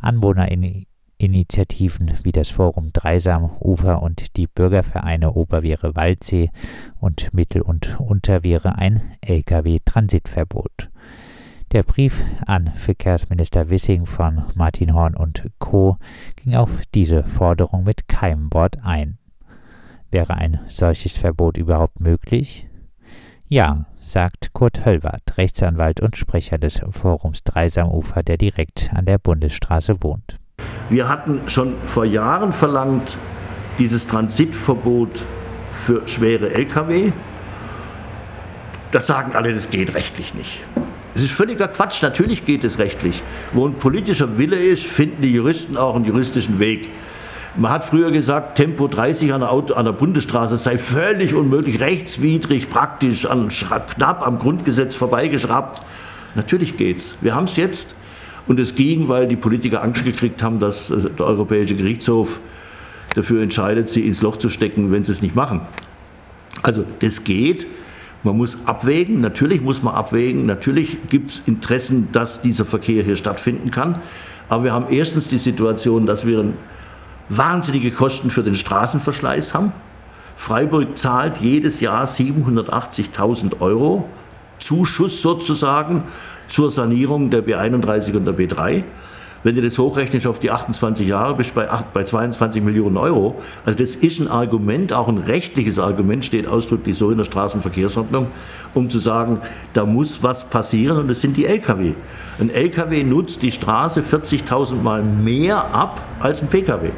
Anwohnerinitiativen 0.00 2.12
wie 2.24 2.32
das 2.32 2.50
Forum 2.50 2.90
Dreisam 2.92 3.52
Ufer 3.60 4.02
und 4.02 4.36
die 4.36 4.48
Bürgervereine 4.48 5.32
Oberwehre 5.32 5.94
Waldsee 5.94 6.50
und 7.00 7.32
Mittel- 7.32 7.62
und 7.62 8.00
Unterwehre 8.00 8.76
ein 8.76 9.00
Lkw-Transitverbot. 9.22 10.90
Der 11.72 11.82
Brief 11.82 12.24
an 12.46 12.72
Verkehrsminister 12.76 13.70
Wissing 13.70 14.06
von 14.06 14.44
Martin 14.54 14.94
Horn 14.94 15.16
und 15.16 15.42
Co. 15.58 15.98
ging 16.36 16.54
auf 16.54 16.80
diese 16.94 17.24
Forderung 17.24 17.82
mit 17.82 18.06
keinem 18.06 18.52
Wort 18.52 18.78
ein. 18.84 19.18
Wäre 20.12 20.34
ein 20.34 20.60
solches 20.68 21.16
Verbot 21.16 21.56
überhaupt 21.56 21.98
möglich? 21.98 22.68
Ja, 23.48 23.86
sagt 23.98 24.52
Kurt 24.52 24.86
Höllwart, 24.86 25.36
Rechtsanwalt 25.36 26.00
und 26.00 26.16
Sprecher 26.16 26.56
des 26.56 26.80
Forums 26.90 27.42
Dreisamufer, 27.42 28.22
der 28.22 28.36
direkt 28.36 28.90
an 28.94 29.04
der 29.04 29.18
Bundesstraße 29.18 30.02
wohnt. 30.04 30.38
Wir 30.88 31.08
hatten 31.08 31.40
schon 31.48 31.74
vor 31.84 32.04
Jahren 32.04 32.52
verlangt, 32.52 33.18
dieses 33.78 34.06
Transitverbot 34.06 35.24
für 35.72 36.06
schwere 36.06 36.54
Lkw. 36.54 37.12
Das 38.92 39.08
sagen 39.08 39.34
alle, 39.34 39.52
das 39.52 39.68
geht 39.68 39.94
rechtlich 39.94 40.32
nicht. 40.34 40.60
Es 41.16 41.22
ist 41.22 41.32
völliger 41.32 41.66
Quatsch. 41.66 42.02
Natürlich 42.02 42.44
geht 42.44 42.62
es 42.62 42.78
rechtlich. 42.78 43.22
Wo 43.54 43.66
ein 43.66 43.72
politischer 43.72 44.36
Wille 44.36 44.56
ist, 44.56 44.84
finden 44.84 45.22
die 45.22 45.32
Juristen 45.32 45.78
auch 45.78 45.96
einen 45.96 46.04
juristischen 46.04 46.58
Weg. 46.58 46.90
Man 47.56 47.72
hat 47.72 47.84
früher 47.84 48.10
gesagt, 48.10 48.56
Tempo 48.58 48.86
30 48.86 49.32
an 49.32 49.40
der, 49.40 49.50
Auto, 49.50 49.72
an 49.72 49.86
der 49.86 49.92
Bundesstraße 49.92 50.58
sei 50.58 50.76
völlig 50.76 51.32
unmöglich, 51.32 51.80
rechtswidrig, 51.80 52.68
praktisch, 52.68 53.24
an, 53.24 53.48
knapp 53.48 54.26
am 54.26 54.38
Grundgesetz 54.38 54.94
vorbeigeschraubt. 54.94 55.80
Natürlich 56.34 56.76
geht's. 56.76 57.14
Wir 57.22 57.34
haben 57.34 57.44
es 57.44 57.56
jetzt. 57.56 57.94
Und 58.46 58.60
es 58.60 58.74
ging, 58.74 59.08
weil 59.08 59.26
die 59.26 59.36
Politiker 59.36 59.82
Angst 59.82 60.04
gekriegt 60.04 60.42
haben, 60.42 60.60
dass 60.60 60.90
äh, 60.90 61.00
der 61.00 61.24
Europäische 61.24 61.76
Gerichtshof 61.76 62.40
dafür 63.14 63.42
entscheidet, 63.42 63.88
sie 63.88 64.06
ins 64.06 64.20
Loch 64.20 64.36
zu 64.36 64.50
stecken, 64.50 64.92
wenn 64.92 65.02
sie 65.02 65.12
es 65.12 65.22
nicht 65.22 65.34
machen. 65.34 65.62
Also 66.62 66.84
das 66.98 67.24
geht. 67.24 67.66
Man 68.26 68.38
muss 68.38 68.58
abwägen, 68.66 69.20
natürlich 69.20 69.62
muss 69.62 69.84
man 69.84 69.94
abwägen, 69.94 70.46
natürlich 70.46 70.98
gibt 71.08 71.30
es 71.30 71.42
Interessen, 71.46 72.08
dass 72.10 72.42
dieser 72.42 72.64
Verkehr 72.64 73.04
hier 73.04 73.14
stattfinden 73.14 73.70
kann. 73.70 74.00
Aber 74.48 74.64
wir 74.64 74.72
haben 74.72 74.86
erstens 74.90 75.28
die 75.28 75.38
Situation, 75.38 76.06
dass 76.06 76.26
wir 76.26 76.44
wahnsinnige 77.28 77.92
Kosten 77.92 78.30
für 78.30 78.42
den 78.42 78.56
Straßenverschleiß 78.56 79.54
haben. 79.54 79.72
Freiburg 80.34 80.98
zahlt 80.98 81.36
jedes 81.36 81.78
Jahr 81.78 82.04
780.000 82.04 83.60
Euro 83.60 84.08
Zuschuss 84.58 85.22
sozusagen 85.22 86.02
zur 86.48 86.72
Sanierung 86.72 87.30
der 87.30 87.44
B31 87.44 88.16
und 88.16 88.24
der 88.24 88.34
B3. 88.34 88.82
Wenn 89.46 89.54
du 89.54 89.62
das 89.62 89.78
hochrechnest 89.78 90.26
auf 90.26 90.40
die 90.40 90.50
28 90.50 91.06
Jahre, 91.06 91.36
bist 91.36 91.50
du 91.50 91.54
bei, 91.54 91.68
bei 91.92 92.02
22 92.02 92.60
Millionen 92.64 92.96
Euro. 92.96 93.40
Also 93.64 93.78
das 93.78 93.94
ist 93.94 94.18
ein 94.18 94.26
Argument, 94.26 94.92
auch 94.92 95.06
ein 95.06 95.18
rechtliches 95.18 95.78
Argument, 95.78 96.24
steht 96.24 96.48
ausdrücklich 96.48 96.98
so 96.98 97.12
in 97.12 97.18
der 97.18 97.26
Straßenverkehrsordnung, 97.26 98.26
um 98.74 98.90
zu 98.90 98.98
sagen, 98.98 99.40
da 99.72 99.86
muss 99.86 100.20
was 100.24 100.50
passieren 100.50 100.98
und 100.98 101.06
das 101.06 101.20
sind 101.20 101.36
die 101.36 101.46
Lkw. 101.46 101.92
Ein 102.40 102.50
Lkw 102.50 103.04
nutzt 103.04 103.40
die 103.40 103.52
Straße 103.52 104.00
40.000 104.00 104.82
Mal 104.82 105.04
mehr 105.04 105.72
ab 105.72 106.00
als 106.18 106.42
ein 106.42 106.48
Pkw. 106.48 106.90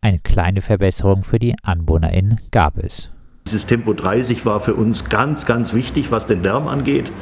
Eine 0.00 0.18
kleine 0.18 0.62
Verbesserung 0.62 1.22
für 1.22 1.38
die 1.38 1.54
AnwohnerInnen 1.62 2.40
gab 2.50 2.76
es. 2.78 3.12
Dieses 3.46 3.66
Tempo 3.66 3.92
30 3.92 4.44
war 4.44 4.58
für 4.58 4.74
uns 4.74 5.04
ganz, 5.04 5.46
ganz 5.46 5.72
wichtig, 5.74 6.10
was 6.10 6.26
den 6.26 6.42
Lärm 6.42 6.66
angeht. 6.66 7.12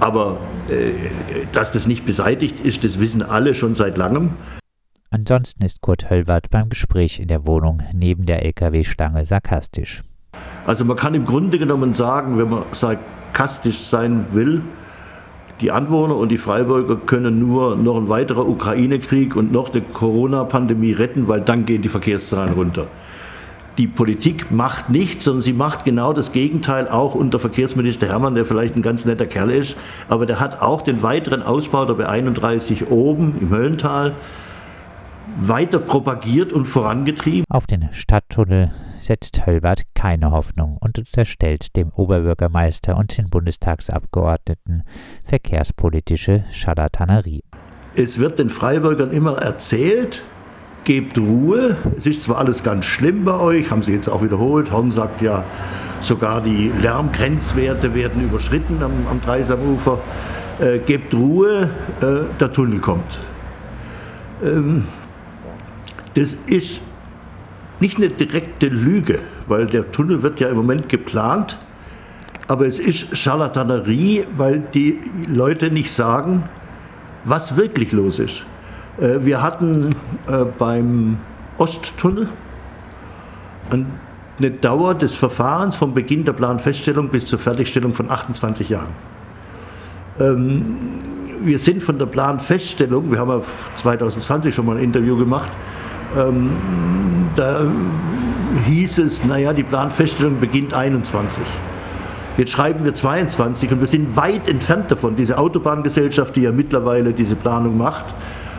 Aber 0.00 0.38
äh, 0.68 1.46
dass 1.52 1.72
das 1.72 1.86
nicht 1.86 2.04
beseitigt 2.04 2.60
ist, 2.60 2.84
das 2.84 3.00
wissen 3.00 3.22
alle 3.22 3.54
schon 3.54 3.74
seit 3.74 3.96
langem. 3.96 4.30
Ansonsten 5.10 5.64
ist 5.64 5.80
Kurt 5.80 6.10
Höllwart 6.10 6.50
beim 6.50 6.68
Gespräch 6.68 7.20
in 7.20 7.28
der 7.28 7.46
Wohnung 7.46 7.82
neben 7.94 8.26
der 8.26 8.44
LKW-Stange 8.44 9.24
sarkastisch. 9.24 10.02
Also 10.66 10.84
man 10.84 10.96
kann 10.96 11.14
im 11.14 11.24
Grunde 11.24 11.58
genommen 11.58 11.94
sagen, 11.94 12.38
wenn 12.38 12.50
man 12.50 12.64
sarkastisch 12.72 13.78
sein 13.78 14.26
will, 14.32 14.62
die 15.60 15.70
Anwohner 15.70 16.16
und 16.16 16.30
die 16.30 16.36
Freiburger 16.36 16.96
können 16.96 17.38
nur 17.38 17.76
noch 17.76 17.96
ein 17.96 18.08
weiterer 18.10 18.46
Ukraine-Krieg 18.46 19.36
und 19.36 19.52
noch 19.52 19.72
eine 19.72 19.80
Corona-Pandemie 19.80 20.92
retten, 20.92 21.28
weil 21.28 21.40
dann 21.40 21.64
gehen 21.64 21.80
die 21.80 21.88
Verkehrszahlen 21.88 22.52
runter 22.52 22.88
die 23.78 23.86
Politik 23.86 24.50
macht 24.50 24.88
nichts, 24.88 25.24
sondern 25.24 25.42
sie 25.42 25.52
macht 25.52 25.84
genau 25.84 26.12
das 26.12 26.32
Gegenteil, 26.32 26.88
auch 26.88 27.14
unter 27.14 27.38
Verkehrsminister 27.38 28.08
Hermann, 28.08 28.34
der 28.34 28.44
vielleicht 28.44 28.76
ein 28.76 28.82
ganz 28.82 29.04
netter 29.04 29.26
Kerl 29.26 29.50
ist, 29.50 29.76
aber 30.08 30.26
der 30.26 30.40
hat 30.40 30.62
auch 30.62 30.82
den 30.82 31.02
weiteren 31.02 31.42
Ausbau 31.42 31.84
der 31.84 31.96
B31 31.96 32.88
oben 32.88 33.36
im 33.40 33.50
Höllental 33.50 34.14
weiter 35.38 35.78
propagiert 35.78 36.52
und 36.52 36.66
vorangetrieben. 36.66 37.44
Auf 37.50 37.66
den 37.66 37.88
Stadttunnel 37.92 38.72
setzt 38.98 39.46
Höllwart 39.46 39.82
keine 39.94 40.30
Hoffnung 40.30 40.78
und 40.80 40.98
unterstellt 40.98 41.76
dem 41.76 41.90
Oberbürgermeister 41.90 42.96
und 42.96 43.16
den 43.16 43.28
Bundestagsabgeordneten 43.28 44.82
verkehrspolitische 45.24 46.44
Scharlatanerie. 46.50 47.44
Es 47.94 48.18
wird 48.18 48.38
den 48.38 48.50
Freiburgern 48.50 49.10
immer 49.10 49.38
erzählt, 49.38 50.22
gebt 50.86 51.18
Ruhe. 51.18 51.76
Es 51.96 52.06
ist 52.06 52.22
zwar 52.22 52.38
alles 52.38 52.62
ganz 52.62 52.86
schlimm 52.86 53.24
bei 53.24 53.34
euch, 53.38 53.70
haben 53.70 53.82
Sie 53.82 53.92
jetzt 53.92 54.08
auch 54.08 54.22
wiederholt. 54.22 54.72
Horn 54.72 54.90
sagt 54.90 55.20
ja, 55.20 55.44
sogar 56.00 56.40
die 56.40 56.72
Lärmgrenzwerte 56.80 57.94
werden 57.94 58.22
überschritten 58.22 58.82
am, 58.82 58.92
am 59.10 59.20
Dreisamufer. 59.20 59.98
Äh, 60.58 60.78
gebt 60.78 61.12
Ruhe, 61.12 61.70
äh, 62.00 62.38
der 62.40 62.52
Tunnel 62.52 62.78
kommt. 62.78 63.18
Ähm, 64.42 64.84
das 66.14 66.38
ist 66.46 66.80
nicht 67.80 67.98
eine 67.98 68.08
direkte 68.08 68.68
Lüge, 68.68 69.18
weil 69.48 69.66
der 69.66 69.90
Tunnel 69.90 70.22
wird 70.22 70.40
ja 70.40 70.48
im 70.48 70.56
Moment 70.56 70.88
geplant, 70.88 71.58
aber 72.48 72.64
es 72.64 72.78
ist 72.78 73.14
Charlatanerie, 73.18 74.24
weil 74.36 74.60
die 74.72 75.00
Leute 75.28 75.70
nicht 75.70 75.90
sagen, 75.90 76.44
was 77.24 77.56
wirklich 77.56 77.90
los 77.90 78.20
ist. 78.20 78.46
Äh, 78.98 79.24
wir 79.24 79.42
hatten 79.42 79.94
äh, 80.28 80.44
beim 80.58 81.18
Osttunnel 81.58 82.28
eine 83.70 84.50
Dauer 84.50 84.94
des 84.94 85.14
Verfahrens 85.14 85.76
vom 85.76 85.94
Beginn 85.94 86.24
der 86.24 86.32
Planfeststellung 86.32 87.08
bis 87.08 87.26
zur 87.26 87.38
Fertigstellung 87.38 87.94
von 87.94 88.10
28 88.10 88.68
Jahren. 88.68 88.90
Ähm, 90.20 90.76
wir 91.42 91.58
sind 91.58 91.82
von 91.82 91.98
der 91.98 92.06
Planfeststellung, 92.06 93.10
wir 93.10 93.18
haben 93.18 93.30
ja 93.30 93.40
2020 93.76 94.54
schon 94.54 94.66
mal 94.66 94.76
ein 94.76 94.84
Interview 94.84 95.16
gemacht, 95.16 95.50
ähm, 96.16 96.50
da 97.34 97.62
hieß 98.66 98.98
es, 98.98 99.24
naja, 99.24 99.52
die 99.52 99.62
Planfeststellung 99.62 100.40
beginnt 100.40 100.72
21. 100.72 101.42
Jetzt 102.38 102.52
schreiben 102.52 102.84
wir 102.84 102.94
22 102.94 103.72
und 103.72 103.80
wir 103.80 103.86
sind 103.86 104.16
weit 104.16 104.48
entfernt 104.48 104.90
davon. 104.90 105.16
Diese 105.16 105.38
Autobahngesellschaft, 105.38 106.36
die 106.36 106.42
ja 106.42 106.52
mittlerweile 106.52 107.12
diese 107.12 107.34
Planung 107.34 107.76
macht, 107.78 108.14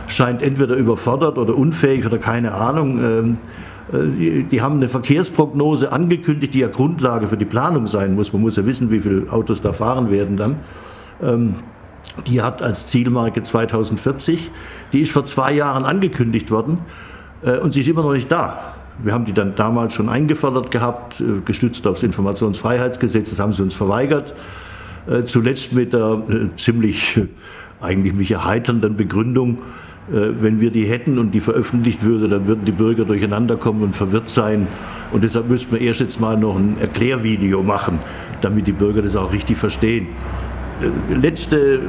scheint 0.08 0.42
entweder 0.42 0.74
überfordert 0.74 1.38
oder 1.38 1.56
unfähig 1.56 2.04
oder 2.04 2.18
keine 2.18 2.54
Ahnung. 2.54 2.98
Ähm, 3.02 3.36
äh, 3.92 4.42
die, 4.44 4.60
haben 4.60 4.76
eine 4.76 4.88
Verkehrsprognose 4.88 5.92
angekündigt, 5.92 6.54
die 6.54 6.60
ja 6.60 6.68
Grundlage 6.68 7.28
für 7.28 7.36
die 7.36 7.44
Planung 7.44 7.86
sein 7.86 8.14
muss. 8.14 8.32
Man 8.32 8.42
muss 8.42 8.56
ja 8.56 8.66
wissen, 8.66 8.90
wie 8.90 9.00
viele 9.00 9.30
Autos 9.32 9.60
da 9.60 9.72
fahren 9.72 10.10
werden 10.10 10.36
dann. 10.36 10.56
Ähm, 11.22 11.56
die 12.26 12.42
hat 12.42 12.62
als 12.62 12.86
Zielmarke 12.86 13.42
2040. 13.42 14.50
Die 14.92 15.00
ist 15.00 15.12
vor 15.12 15.24
zwei 15.26 15.52
Jahren 15.52 15.84
angekündigt 15.84 16.50
worden 16.50 16.78
äh, 17.42 17.58
und 17.58 17.74
sie 17.74 17.80
ist 17.80 17.88
immer 17.88 18.02
noch 18.02 18.12
nicht 18.12 18.30
da. 18.30 18.74
Wir 19.00 19.12
haben 19.12 19.24
die 19.24 19.32
dann 19.32 19.54
damals 19.54 19.94
schon 19.94 20.08
eingefordert 20.08 20.70
gehabt, 20.70 21.20
äh, 21.20 21.40
gestützt 21.44 21.86
aufs 21.86 22.02
Informationsfreiheitsgesetz, 22.02 23.30
das 23.30 23.38
haben 23.38 23.52
sie 23.52 23.62
uns 23.62 23.74
verweigert. 23.74 24.34
Zuletzt 25.24 25.72
mit 25.72 25.94
der 25.94 26.22
ziemlich 26.58 27.18
eigentlich 27.80 28.12
mich 28.12 28.30
erheiternden 28.30 28.94
Begründung, 28.94 29.56
wenn 30.10 30.60
wir 30.60 30.70
die 30.70 30.84
hätten 30.84 31.18
und 31.18 31.32
die 31.32 31.40
veröffentlicht 31.40 32.02
würde, 32.02 32.28
dann 32.28 32.46
würden 32.46 32.64
die 32.64 32.72
Bürger 32.72 33.04
durcheinander 33.04 33.56
kommen 33.56 33.82
und 33.82 33.94
verwirrt 33.94 34.30
sein. 34.30 34.66
Und 35.12 35.24
deshalb 35.24 35.48
müssten 35.48 35.72
wir 35.72 35.80
erst 35.80 36.00
jetzt 36.00 36.20
mal 36.20 36.36
noch 36.36 36.56
ein 36.56 36.76
Erklärvideo 36.80 37.62
machen, 37.62 37.98
damit 38.40 38.66
die 38.66 38.72
Bürger 38.72 39.02
das 39.02 39.16
auch 39.16 39.32
richtig 39.32 39.56
verstehen. 39.56 40.08
Letzte 41.10 41.80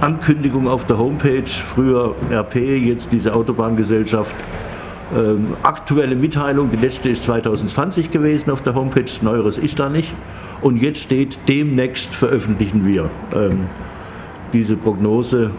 Ankündigung 0.00 0.66
auf 0.68 0.86
der 0.86 0.98
Homepage, 0.98 1.46
früher 1.46 2.14
RP, 2.30 2.56
jetzt 2.56 3.12
diese 3.12 3.34
Autobahngesellschaft. 3.34 4.34
Ähm, 5.16 5.54
aktuelle 5.62 6.16
Mitteilung, 6.16 6.70
die 6.70 6.76
letzte 6.76 7.10
ist 7.10 7.24
2020 7.24 8.10
gewesen 8.10 8.50
auf 8.50 8.62
der 8.62 8.74
Homepage, 8.74 9.04
Neueres 9.20 9.58
ist 9.58 9.78
da 9.78 9.88
nicht. 9.88 10.12
Und 10.62 10.78
jetzt 10.78 11.00
steht, 11.00 11.38
demnächst 11.46 12.14
veröffentlichen 12.14 12.86
wir 12.86 13.10
ähm, 13.34 13.66
diese 14.52 14.76
Prognose 14.76 15.50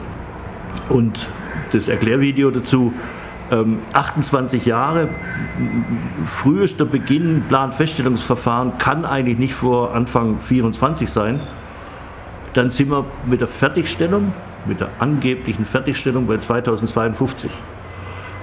und 0.89 1.27
das 1.71 1.87
Erklärvideo 1.87 2.51
dazu. 2.51 2.93
Ähm, 3.51 3.79
28 3.93 4.65
Jahre, 4.65 5.09
frühester 6.25 6.85
Beginn, 6.85 7.43
Planfeststellungsverfahren 7.47 8.77
kann 8.79 9.05
eigentlich 9.05 9.37
nicht 9.37 9.53
vor 9.53 9.93
Anfang 9.93 10.39
24 10.39 11.09
sein. 11.09 11.39
Dann 12.53 12.71
sind 12.71 12.89
wir 12.89 13.05
mit 13.25 13.41
der 13.41 13.47
Fertigstellung, 13.47 14.33
mit 14.65 14.79
der 14.79 14.89
angeblichen 14.99 15.65
Fertigstellung 15.65 16.25
bei 16.25 16.37
2052. 16.37 17.51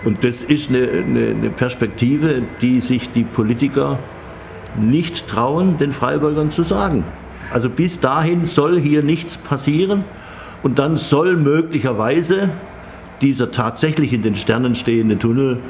Und 0.05 0.23
das 0.25 0.43
ist 0.43 0.69
eine, 0.69 0.89
eine, 0.89 1.29
eine 1.31 1.51
Perspektive, 1.51 2.43
die 2.61 2.81
sich 2.81 3.11
die 3.11 3.25
Politiker 3.25 3.99
nicht 4.77 5.29
trauen, 5.29 5.79
den 5.79 5.93
Freiburgern 5.93 6.51
zu 6.51 6.63
sagen. 6.63 7.05
Also 7.53 7.69
bis 7.69 8.01
dahin 8.01 8.47
soll 8.47 8.81
hier 8.81 9.03
nichts 9.03 9.37
passieren 9.37 10.05
und 10.63 10.79
dann 10.79 10.97
soll 10.97 11.37
möglicherweise 11.37 12.51
dieser 13.23 13.51
tatsächlich 13.51 14.13
in 14.13 14.23
den 14.23 14.35
Sternen 14.35 14.75
stehende 14.75 15.19
Tunnel 15.19 15.61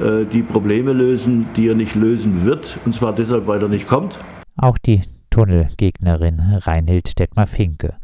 äh, 0.00 0.24
die 0.24 0.42
Probleme 0.42 0.92
lösen, 0.92 1.46
die 1.56 1.68
er 1.68 1.74
nicht 1.74 1.94
lösen 1.94 2.44
wird, 2.44 2.78
und 2.84 2.92
zwar 2.92 3.14
deshalb, 3.14 3.46
weil 3.46 3.60
er 3.60 3.68
nicht 3.68 3.86
kommt. 3.86 4.18
Auch 4.56 4.78
die 4.78 5.02
Tunnelgegnerin 5.30 6.40
Reinhild 6.62 7.18
Detmar-Finke 7.18 7.96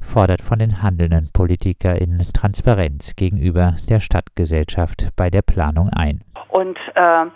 fordert 0.00 0.42
von 0.42 0.58
den 0.58 0.82
handelnden 0.82 1.30
PolitikerInnen 1.32 2.26
Transparenz 2.32 3.16
gegenüber 3.16 3.76
der 3.88 4.00
Stadtgesellschaft 4.00 5.08
bei 5.16 5.30
der 5.30 5.42
Planung 5.42 5.88
ein. 5.90 6.22
Und 6.50 6.76
äh 6.94 7.26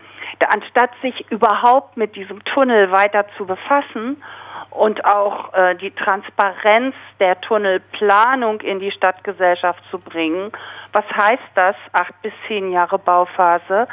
anstatt 0.51 0.91
sich 1.03 1.31
überhaupt 1.31 1.97
mit 1.97 2.17
diesem 2.17 2.43
Tunnel 2.45 2.91
weiter 2.91 3.27
zu 3.37 3.47
befassen 3.47 4.23
und 4.71 5.05
auch 5.05 5.53
äh, 5.55 5.75
die 5.77 5.91
Transparenz 5.91 6.95
der 7.21 7.41
Tunnelplanung 7.41 8.61
in 8.61 8.81
die 8.81 8.91
Stadtgesellschaft 8.91 9.83
zu 9.91 9.99
bringen. 9.99 10.53
Was 10.93 11.05
heißt 11.05 11.51
das? 11.55 11.77
Acht 11.93 12.21
bis 12.23 12.33
zehn 12.47 12.73
Jahre 12.73 12.99
Bauphase. 12.99 13.89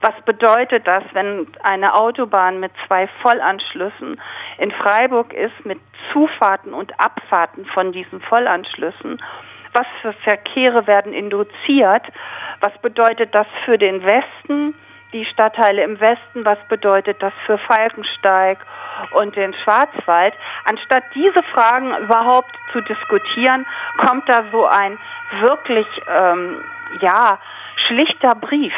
Was 0.00 0.14
bedeutet 0.24 0.86
das, 0.86 1.04
wenn 1.12 1.46
eine 1.62 1.94
Autobahn 1.94 2.58
mit 2.58 2.72
zwei 2.86 3.06
Vollanschlüssen 3.22 4.20
in 4.58 4.70
Freiburg 4.70 5.34
ist, 5.34 5.66
mit 5.66 5.78
Zufahrten 6.12 6.72
und 6.72 6.98
Abfahrten 6.98 7.66
von 7.66 7.92
diesen 7.92 8.20
Vollanschlüssen? 8.22 9.22
Was 9.72 9.86
für 10.00 10.12
Verkehre 10.12 10.86
werden 10.86 11.12
induziert? 11.12 12.06
Was 12.60 12.76
bedeutet 12.78 13.34
das 13.34 13.46
für 13.64 13.76
den 13.76 14.02
Westen? 14.02 14.74
Die 15.12 15.24
Stadtteile 15.26 15.82
im 15.82 16.00
Westen, 16.00 16.44
was 16.44 16.58
bedeutet 16.68 17.22
das 17.22 17.32
für 17.46 17.58
Falkensteig 17.58 18.58
und 19.12 19.36
den 19.36 19.54
Schwarzwald. 19.54 20.34
Anstatt 20.64 21.04
diese 21.14 21.42
Fragen 21.54 21.94
überhaupt 21.96 22.50
zu 22.72 22.80
diskutieren, 22.80 23.66
kommt 23.98 24.28
da 24.28 24.44
so 24.52 24.66
ein 24.66 24.98
wirklich 25.40 25.86
ähm, 26.08 26.62
ja 27.00 27.38
schlichter 27.88 28.34
Brief, 28.34 28.74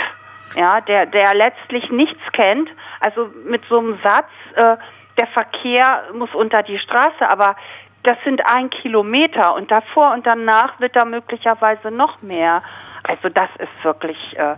ja, 0.55 0.81
der 0.81 1.07
der 1.07 1.35
letztlich 1.35 1.91
nichts 1.91 2.21
kennt. 2.33 2.71
Also 3.01 3.31
mit 3.45 3.63
so 3.69 3.79
einem 3.79 3.99
Satz, 4.03 4.29
äh, 4.55 4.77
der 5.19 5.27
Verkehr 5.29 6.05
muss 6.15 6.35
unter 6.35 6.63
die 6.63 6.79
Straße, 6.79 7.29
aber 7.29 7.57
das 8.05 8.17
sind 8.25 8.41
ein 8.47 8.71
Kilometer 8.71 9.55
und 9.55 9.71
davor 9.71 10.13
und 10.13 10.27
danach 10.27 10.81
wird 10.81 10.97
da 10.97 11.05
möglicherweise 11.05 11.89
noch 11.89 12.21
mehr. 12.23 12.63
Also 13.05 13.29
das 13.29 13.49
ist 13.59 13.85
wirklich 13.85 14.19
äh, 14.37 14.57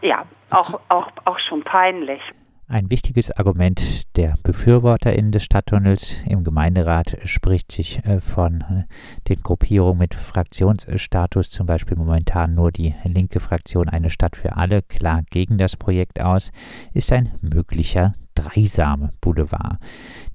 ja 0.00 0.24
auch, 0.54 0.80
auch, 0.88 1.08
auch 1.24 1.38
schon 1.48 1.62
peinlich. 1.62 2.20
Ein 2.66 2.90
wichtiges 2.90 3.30
Argument 3.30 4.16
der 4.16 4.36
BefürworterInnen 4.42 5.32
des 5.32 5.44
Stadttunnels 5.44 6.22
im 6.26 6.44
Gemeinderat 6.44 7.18
spricht 7.24 7.70
sich 7.70 8.02
äh, 8.06 8.20
von 8.22 8.62
äh, 8.62 9.28
den 9.28 9.42
Gruppierungen 9.42 9.98
mit 9.98 10.14
Fraktionsstatus, 10.14 11.50
zum 11.50 11.66
Beispiel 11.66 11.98
momentan 11.98 12.54
nur 12.54 12.72
die 12.72 12.94
linke 13.04 13.40
Fraktion 13.40 13.90
Eine 13.90 14.08
Stadt 14.08 14.34
für 14.34 14.56
alle, 14.56 14.80
klar 14.80 15.22
gegen 15.28 15.58
das 15.58 15.76
Projekt 15.76 16.22
aus, 16.22 16.52
ist 16.94 17.12
ein 17.12 17.32
möglicher 17.42 18.14
Dreisam-Boulevard. 18.34 19.78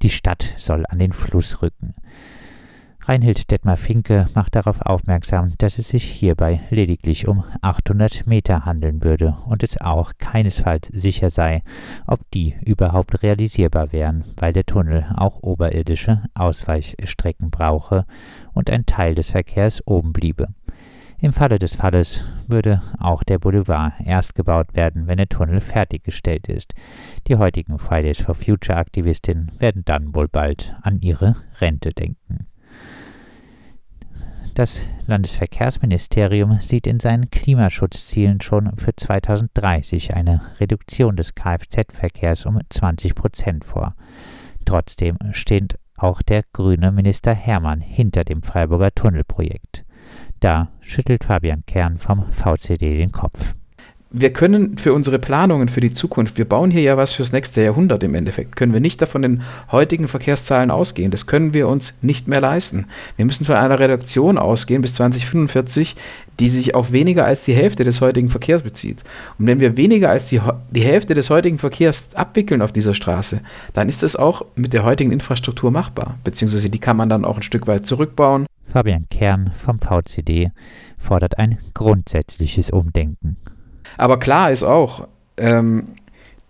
Die 0.04 0.12
Stadt 0.12 0.54
soll 0.58 0.86
an 0.88 1.00
den 1.00 1.14
Fluss 1.14 1.64
rücken. 1.64 1.96
Reinhild 3.06 3.50
Detmar-Finke 3.50 4.28
macht 4.36 4.56
darauf 4.56 4.82
aufmerksam, 4.82 5.54
dass 5.58 5.80
es 5.80 5.90
sich 5.90 6.04
hierbei 6.04 6.62
lediglich 6.70 7.28
um 7.28 7.44
800 7.62 8.28
Meter 8.28 8.66
handeln 8.66 9.04
würde 9.04 9.38
und 9.48 9.64
es 9.64 9.80
auch 9.82 10.12
keinesfalls 10.20 10.88
sicher 10.94 11.30
sei, 11.30 11.64
ob 12.06 12.20
die 12.32 12.56
überhaupt 12.64 13.24
realisierbar 13.24 13.92
wären, 13.94 14.26
weil 14.38 14.54
der 14.54 14.66
Tunnel 14.66 15.08
auch 15.16 15.42
oberirdische 15.42 16.24
Ausweichstrecken 16.36 17.50
brauche 17.50 18.06
und 18.54 18.70
ein 18.70 18.86
Teil 18.86 19.16
des 19.16 19.32
Verkehrs 19.32 19.82
oben 19.88 20.14
bliebe. 20.14 20.50
Im 21.22 21.34
Falle 21.34 21.60
des 21.60 21.76
Falles 21.76 22.24
würde 22.48 22.82
auch 22.98 23.24
der 23.24 23.40
Boulevard 23.40 23.94
erst 24.06 24.36
gebaut 24.36 24.74
werden, 24.74 25.08
wenn 25.08 25.18
der 25.18 25.28
Tunnel 25.28 25.60
fertiggestellt 25.60 26.48
ist. 26.48 26.74
Die 27.28 27.36
heutigen 27.36 27.78
Fridays 27.78 28.22
for 28.22 28.36
Future 28.36 28.78
Aktivistinnen 28.78 29.52
werden 29.58 29.84
dann 29.84 30.16
wohl 30.16 30.30
bald 30.30 30.76
an 30.82 31.02
ihre 31.02 31.36
Rente 31.60 31.90
denken. 31.90 32.49
Das 34.60 34.82
Landesverkehrsministerium 35.08 36.60
sieht 36.60 36.86
in 36.86 37.00
seinen 37.00 37.32
Klimaschutzzielen 37.32 38.42
schon 38.42 38.76
für 38.76 38.94
2030 38.94 40.16
eine 40.16 40.42
Reduktion 40.60 41.16
des 41.16 41.34
Kfz-Verkehrs 41.34 42.46
um 42.46 42.60
20 42.68 43.16
Prozent 43.16 43.64
vor. 43.64 43.96
Trotzdem 44.66 45.18
steht 45.32 45.80
auch 45.96 46.22
der 46.22 46.44
grüne 46.52 46.92
Minister 46.92 47.34
Hermann 47.34 47.80
hinter 47.80 48.26
dem 48.26 48.44
Freiburger 48.44 48.94
Tunnelprojekt. 48.94 49.86
Da 50.42 50.68
schüttelt 50.82 51.24
Fabian 51.24 51.64
Kern 51.66 51.98
vom 51.98 52.30
VCD 52.30 52.98
den 52.98 53.14
Kopf 53.14 53.56
wir 54.12 54.34
können 54.34 54.78
für 54.78 54.94
unsere 54.94 55.20
Planungen 55.20 55.70
für 55.70 55.82
die 55.82 55.94
Zukunft, 55.94 56.38
wir 56.38 56.46
bauen 56.46 56.72
hier 56.72 56.82
ja 56.82 56.98
was 56.98 57.14
fürs 57.14 57.32
nächste 57.32 57.62
Jahrhundert 57.62 58.02
im 58.04 58.16
Endeffekt, 58.16 58.56
können 58.56 58.74
wir 58.74 58.80
nicht 58.80 59.02
davon 59.02 59.22
den 59.22 59.44
heutigen 59.72 60.08
Verkehrszahlen 60.08 60.72
ausgehen. 60.72 61.12
Das 61.12 61.28
können 61.28 61.54
wir 61.54 61.68
uns 61.68 61.96
nicht 62.02 62.28
mehr 62.28 62.42
leisten. 62.42 62.88
Wir 63.18 63.26
müssen 63.26 63.46
von 63.46 63.56
einer 63.56 63.80
Reduktion 63.80 64.40
ausgehen 64.40 64.82
bis 64.82 64.96
2045, 64.96 65.96
die 66.40 66.50
sich 66.50 66.74
auf 66.74 66.92
weniger 66.92 67.26
als 67.26 67.44
die 67.44 67.54
Hälfte 67.54 67.84
des 67.84 68.02
heutigen 68.02 68.30
Verkehrs 68.30 68.64
bezieht. 68.64 69.04
Und 69.38 69.46
wenn 69.46 69.60
wir 69.60 69.78
weniger 69.78 70.10
als 70.10 70.26
die, 70.28 70.42
die 70.72 70.82
Hälfte 70.82 71.14
des 71.14 71.30
heutigen 71.30 71.60
Verkehrs 71.60 72.10
abwickeln 72.16 72.64
auf 72.64 72.72
dieser 72.72 72.96
Straße, 72.96 73.42
dann 73.74 73.90
ist 73.90 74.02
es 74.02 74.16
auch 74.16 74.44
mit 74.56 74.74
der 74.74 74.86
heutigen 74.86 75.12
Infrastruktur 75.12 75.70
machbar. 75.70 76.18
Beziehungsweise 76.24 76.70
die 76.70 76.80
kann 76.80 76.98
man 76.98 77.10
dann 77.10 77.26
auch 77.26 77.38
ein 77.38 77.44
Stück 77.44 77.68
weit 77.68 77.86
zurückbauen. 77.86 78.48
Fabian 78.66 79.08
Kern 79.10 79.52
vom 79.56 79.80
VCD 79.80 80.52
fordert 80.98 81.38
ein 81.38 81.58
grundsätzliches 81.74 82.70
Umdenken. 82.70 83.38
Aber 84.00 84.18
klar 84.18 84.52
ist 84.52 84.64
auch, 84.64 85.08
ähm, 85.38 85.90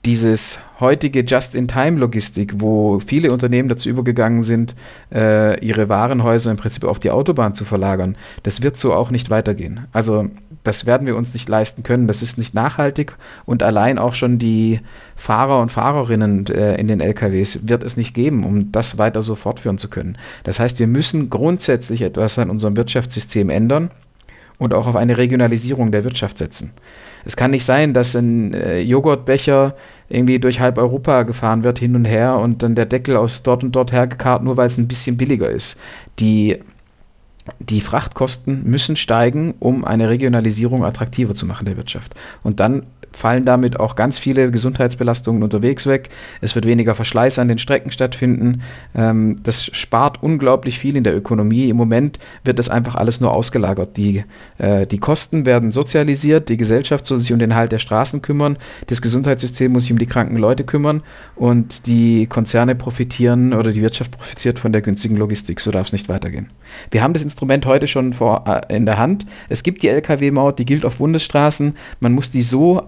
dieses 0.06 0.60
heutige 0.80 1.26
Just-in-Time-Logistik, 1.26 2.54
wo 2.58 3.00
viele 3.00 3.34
Unternehmen 3.34 3.68
dazu 3.68 3.90
übergegangen 3.90 4.44
sind, 4.44 4.76
äh, 5.14 5.60
ihre 5.66 5.90
Warenhäuser 5.90 6.52
im 6.52 6.58
Prinzip 6.58 6.86
auf 6.86 7.00
die 7.00 7.12
Autobahn 7.12 7.54
zu 7.54 7.66
verlagern, 7.66 8.16
das 8.44 8.62
wird 8.62 8.78
so 8.78 8.94
auch 8.94 9.12
nicht 9.12 9.30
weitergehen. 9.30 9.88
Also 9.92 10.30
das 10.64 10.86
werden 10.86 11.06
wir 11.06 11.18
uns 11.18 11.34
nicht 11.34 11.50
leisten 11.50 11.84
können. 11.84 12.08
Das 12.08 12.22
ist 12.22 12.38
nicht 12.38 12.54
nachhaltig 12.54 13.16
und 13.46 13.64
allein 13.64 13.98
auch 13.98 14.14
schon 14.14 14.40
die 14.40 14.80
Fahrer 15.16 15.60
und 15.60 15.72
Fahrerinnen 15.72 16.48
äh, 16.48 16.76
in 16.76 16.88
den 16.88 17.02
LKWs 17.02 17.60
wird 17.64 17.84
es 17.84 17.98
nicht 17.98 18.14
geben, 18.14 18.46
um 18.46 18.72
das 18.72 18.98
weiter 18.98 19.22
so 19.22 19.36
fortführen 19.36 19.78
zu 19.78 19.90
können. 19.90 20.18
Das 20.44 20.60
heißt, 20.60 20.80
wir 20.80 20.88
müssen 20.88 21.30
grundsätzlich 21.30 22.04
etwas 22.04 22.38
an 22.40 22.50
unserem 22.50 22.78
Wirtschaftssystem 22.78 23.50
ändern 23.50 23.92
und 24.60 24.74
auch 24.76 24.86
auf 24.86 24.96
eine 24.96 25.18
Regionalisierung 25.18 25.92
der 25.92 26.04
Wirtschaft 26.04 26.38
setzen. 26.38 26.72
Es 27.26 27.36
kann 27.36 27.52
nicht 27.52 27.66
sein, 27.66 27.94
dass 27.94 28.14
ein 28.14 28.54
äh, 28.54 28.82
Joghurtbecher 28.82 29.76
irgendwie 30.10 30.40
durch 30.40 30.60
halb 30.60 30.78
Europa 30.78 31.24
gefahren 31.24 31.64
wird, 31.64 31.80
hin 31.80 31.96
und 31.96 32.06
her 32.06 32.38
und 32.38 32.62
dann 32.62 32.76
der 32.76 32.86
Deckel 32.86 33.18
aus 33.18 33.42
dort 33.42 33.64
und 33.64 33.72
dort 33.72 33.92
hergekarrt, 33.92 34.44
nur 34.44 34.58
weil 34.58 34.68
es 34.68 34.78
ein 34.78 34.88
bisschen 34.88 35.18
billiger 35.18 35.50
ist. 35.50 35.78
Die, 36.20 36.60
die 37.60 37.82
Frachtkosten 37.82 38.64
müssen 38.64 38.96
steigen, 38.96 39.56
um 39.60 39.86
eine 39.86 40.10
Regionalisierung 40.10 40.84
attraktiver 40.84 41.34
zu 41.34 41.46
machen 41.46 41.66
der 41.66 41.78
Wirtschaft. 41.78 42.16
Und 42.44 42.60
dann 42.60 42.84
fallen 43.14 43.46
damit 43.46 43.80
auch 43.80 43.96
ganz 43.96 44.20
viele 44.20 44.52
Gesundheitsbelastungen 44.52 45.44
unterwegs 45.44 45.88
weg. 45.88 46.10
Es 46.42 46.56
wird 46.56 46.66
weniger 46.66 46.96
Verschleiß 46.96 47.40
an 47.40 47.48
den 47.48 47.60
Strecken 47.60 47.92
stattfinden. 47.92 48.62
Ähm, 48.96 49.38
das 49.44 49.66
spart 49.66 50.22
unglaublich 50.22 50.80
viel 50.80 50.96
in 50.96 51.04
der 51.04 51.16
Ökonomie. 51.16 51.70
Im 51.70 51.78
Moment 51.78 52.20
wird 52.44 52.60
das 52.60 52.70
einfach 52.70 52.96
alles 52.96 53.22
nur 53.22 53.34
ausgelagert. 53.34 53.98
Die, 53.98 54.24
äh, 54.58 54.86
die 54.86 55.00
Kosten 55.00 55.46
werden 55.46 55.72
sozialisiert, 55.72 56.50
die 56.50 56.58
Gesellschaft 56.58 57.08
soll 57.08 57.22
sich 57.22 57.34
um 57.34 57.40
den 57.40 57.56
Halt 57.56 57.72
der 57.72 57.80
Straßen 57.80 58.22
kümmern, 58.22 58.58
das 58.88 59.02
Gesundheitssystem 59.02 59.72
muss 59.72 59.84
sich 59.84 59.92
um 59.92 60.00
die 60.00 60.06
kranken 60.06 60.38
Leute 60.38 60.64
kümmern 60.64 61.02
und 61.36 61.88
die 61.88 62.28
Konzerne 62.28 62.76
profitieren 62.76 63.54
oder 63.54 63.72
die 63.72 63.82
Wirtschaft 63.82 64.12
profitiert 64.12 64.60
von 64.60 64.72
der 64.72 64.82
günstigen 64.82 65.18
Logistik. 65.18 65.60
So 65.60 65.72
darf 65.72 65.88
es 65.88 65.94
nicht 65.94 66.10
weitergehen. 66.10 66.50
Wir 66.92 67.04
haben 67.04 67.14
das 67.14 67.24
Instrument 67.24 67.66
heute 67.66 67.88
schon 67.88 68.14
vor, 68.14 68.46
äh, 68.48 68.76
in 68.76 68.86
der 68.86 68.98
Hand. 68.98 69.26
Es 69.50 69.64
gibt 69.64 69.84
die 69.84 69.88
Lkw-Maut, 69.88 70.60
die 70.60 70.66
gilt 70.66 70.86
auf 70.86 70.98
Bundesstraßen. 70.98 71.76
Man 72.00 72.14
muss 72.14 72.32
die 72.32 72.42
so 72.42 72.84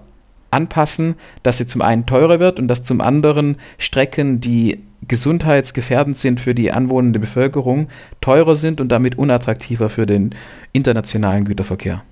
anpassen, 0.52 1.16
dass 1.42 1.58
sie 1.58 1.66
zum 1.66 1.82
einen 1.82 2.06
teurer 2.06 2.40
wird 2.40 2.58
und 2.58 2.68
dass 2.68 2.84
zum 2.84 3.00
anderen 3.00 3.56
Strecken, 3.78 4.40
die 4.40 4.80
gesundheitsgefährdend 5.08 6.18
sind 6.18 6.40
für 6.40 6.54
die 6.54 6.70
anwohnende 6.70 7.18
Bevölkerung, 7.18 7.88
teurer 8.20 8.54
sind 8.54 8.80
und 8.80 8.90
damit 8.90 9.18
unattraktiver 9.18 9.88
für 9.88 10.06
den 10.06 10.34
internationalen 10.72 11.44
Güterverkehr. 11.44 12.02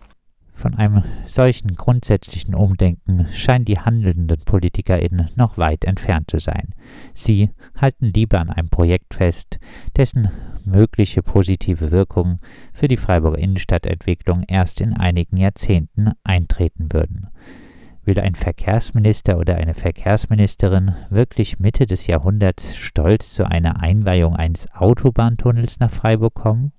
Von 0.60 0.74
einem 0.74 1.04
solchen 1.24 1.74
grundsätzlichen 1.74 2.54
Umdenken 2.54 3.26
scheinen 3.32 3.64
die 3.64 3.78
handelnden 3.78 4.42
PolitikerInnen 4.44 5.30
noch 5.34 5.56
weit 5.56 5.86
entfernt 5.86 6.30
zu 6.30 6.38
sein. 6.38 6.74
Sie 7.14 7.48
halten 7.76 8.12
lieber 8.12 8.40
an 8.40 8.50
einem 8.50 8.68
Projekt 8.68 9.14
fest, 9.14 9.58
dessen 9.96 10.30
mögliche 10.66 11.22
positive 11.22 11.90
Wirkungen 11.90 12.40
für 12.74 12.88
die 12.88 12.98
Freiburger 12.98 13.38
Innenstadtentwicklung 13.38 14.42
erst 14.48 14.82
in 14.82 14.92
einigen 14.92 15.38
Jahrzehnten 15.38 16.10
eintreten 16.24 16.92
würden. 16.92 17.28
Will 18.04 18.18
ein 18.18 18.34
Verkehrsminister 18.34 19.38
oder 19.38 19.56
eine 19.56 19.74
Verkehrsministerin 19.74 20.94
wirklich 21.10 21.58
Mitte 21.58 21.86
des 21.86 22.06
Jahrhunderts 22.06 22.76
stolz 22.76 23.34
zu 23.34 23.46
einer 23.46 23.82
Einweihung 23.82 24.36
eines 24.36 24.72
Autobahntunnels 24.72 25.80
nach 25.80 25.90
Freiburg 25.90 26.34
kommen? 26.34 26.72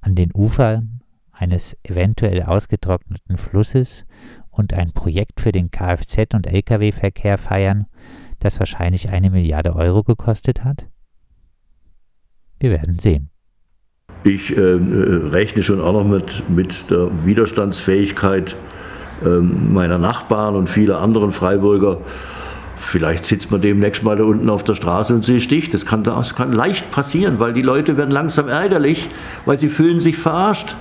An 0.00 0.14
den 0.14 0.30
Ufern 0.34 1.00
eines 1.32 1.76
eventuell 1.84 2.42
ausgetrockneten 2.42 3.38
Flusses 3.38 4.04
und 4.50 4.74
ein 4.74 4.92
Projekt 4.92 5.40
für 5.40 5.52
den 5.52 5.70
Kfz- 5.70 6.34
und 6.34 6.46
Lkw-Verkehr 6.46 7.38
feiern, 7.38 7.86
das 8.38 8.58
wahrscheinlich 8.58 9.08
eine 9.08 9.30
Milliarde 9.30 9.74
Euro 9.74 10.02
gekostet 10.02 10.64
hat? 10.64 10.86
Wir 12.60 12.70
werden 12.70 12.98
sehen. 12.98 13.30
Ich 14.24 14.56
äh, 14.56 14.60
äh 14.60 15.28
rechne 15.28 15.62
schon 15.62 15.80
auch 15.80 15.92
noch 15.92 16.04
mit, 16.04 16.48
mit 16.48 16.90
der 16.90 17.24
Widerstandsfähigkeit 17.24 18.56
meiner 19.22 19.98
Nachbarn 19.98 20.54
und 20.56 20.68
viele 20.68 20.98
anderen 20.98 21.32
Freiburger. 21.32 21.98
Vielleicht 22.76 23.24
sitzt 23.24 23.50
man 23.50 23.60
demnächst 23.60 24.02
mal 24.02 24.16
da 24.16 24.24
unten 24.24 24.50
auf 24.50 24.62
der 24.62 24.74
Straße 24.74 25.14
und 25.14 25.24
sie 25.24 25.40
sticht. 25.40 25.72
Das 25.72 25.86
kann, 25.86 26.04
das 26.04 26.34
kann 26.34 26.52
leicht 26.52 26.90
passieren, 26.90 27.38
weil 27.38 27.52
die 27.52 27.62
Leute 27.62 27.96
werden 27.96 28.10
langsam 28.10 28.48
ärgerlich, 28.48 29.08
weil 29.46 29.56
sie 29.56 29.68
fühlen 29.68 30.00
sich 30.00 30.18
verarscht. 30.18 30.76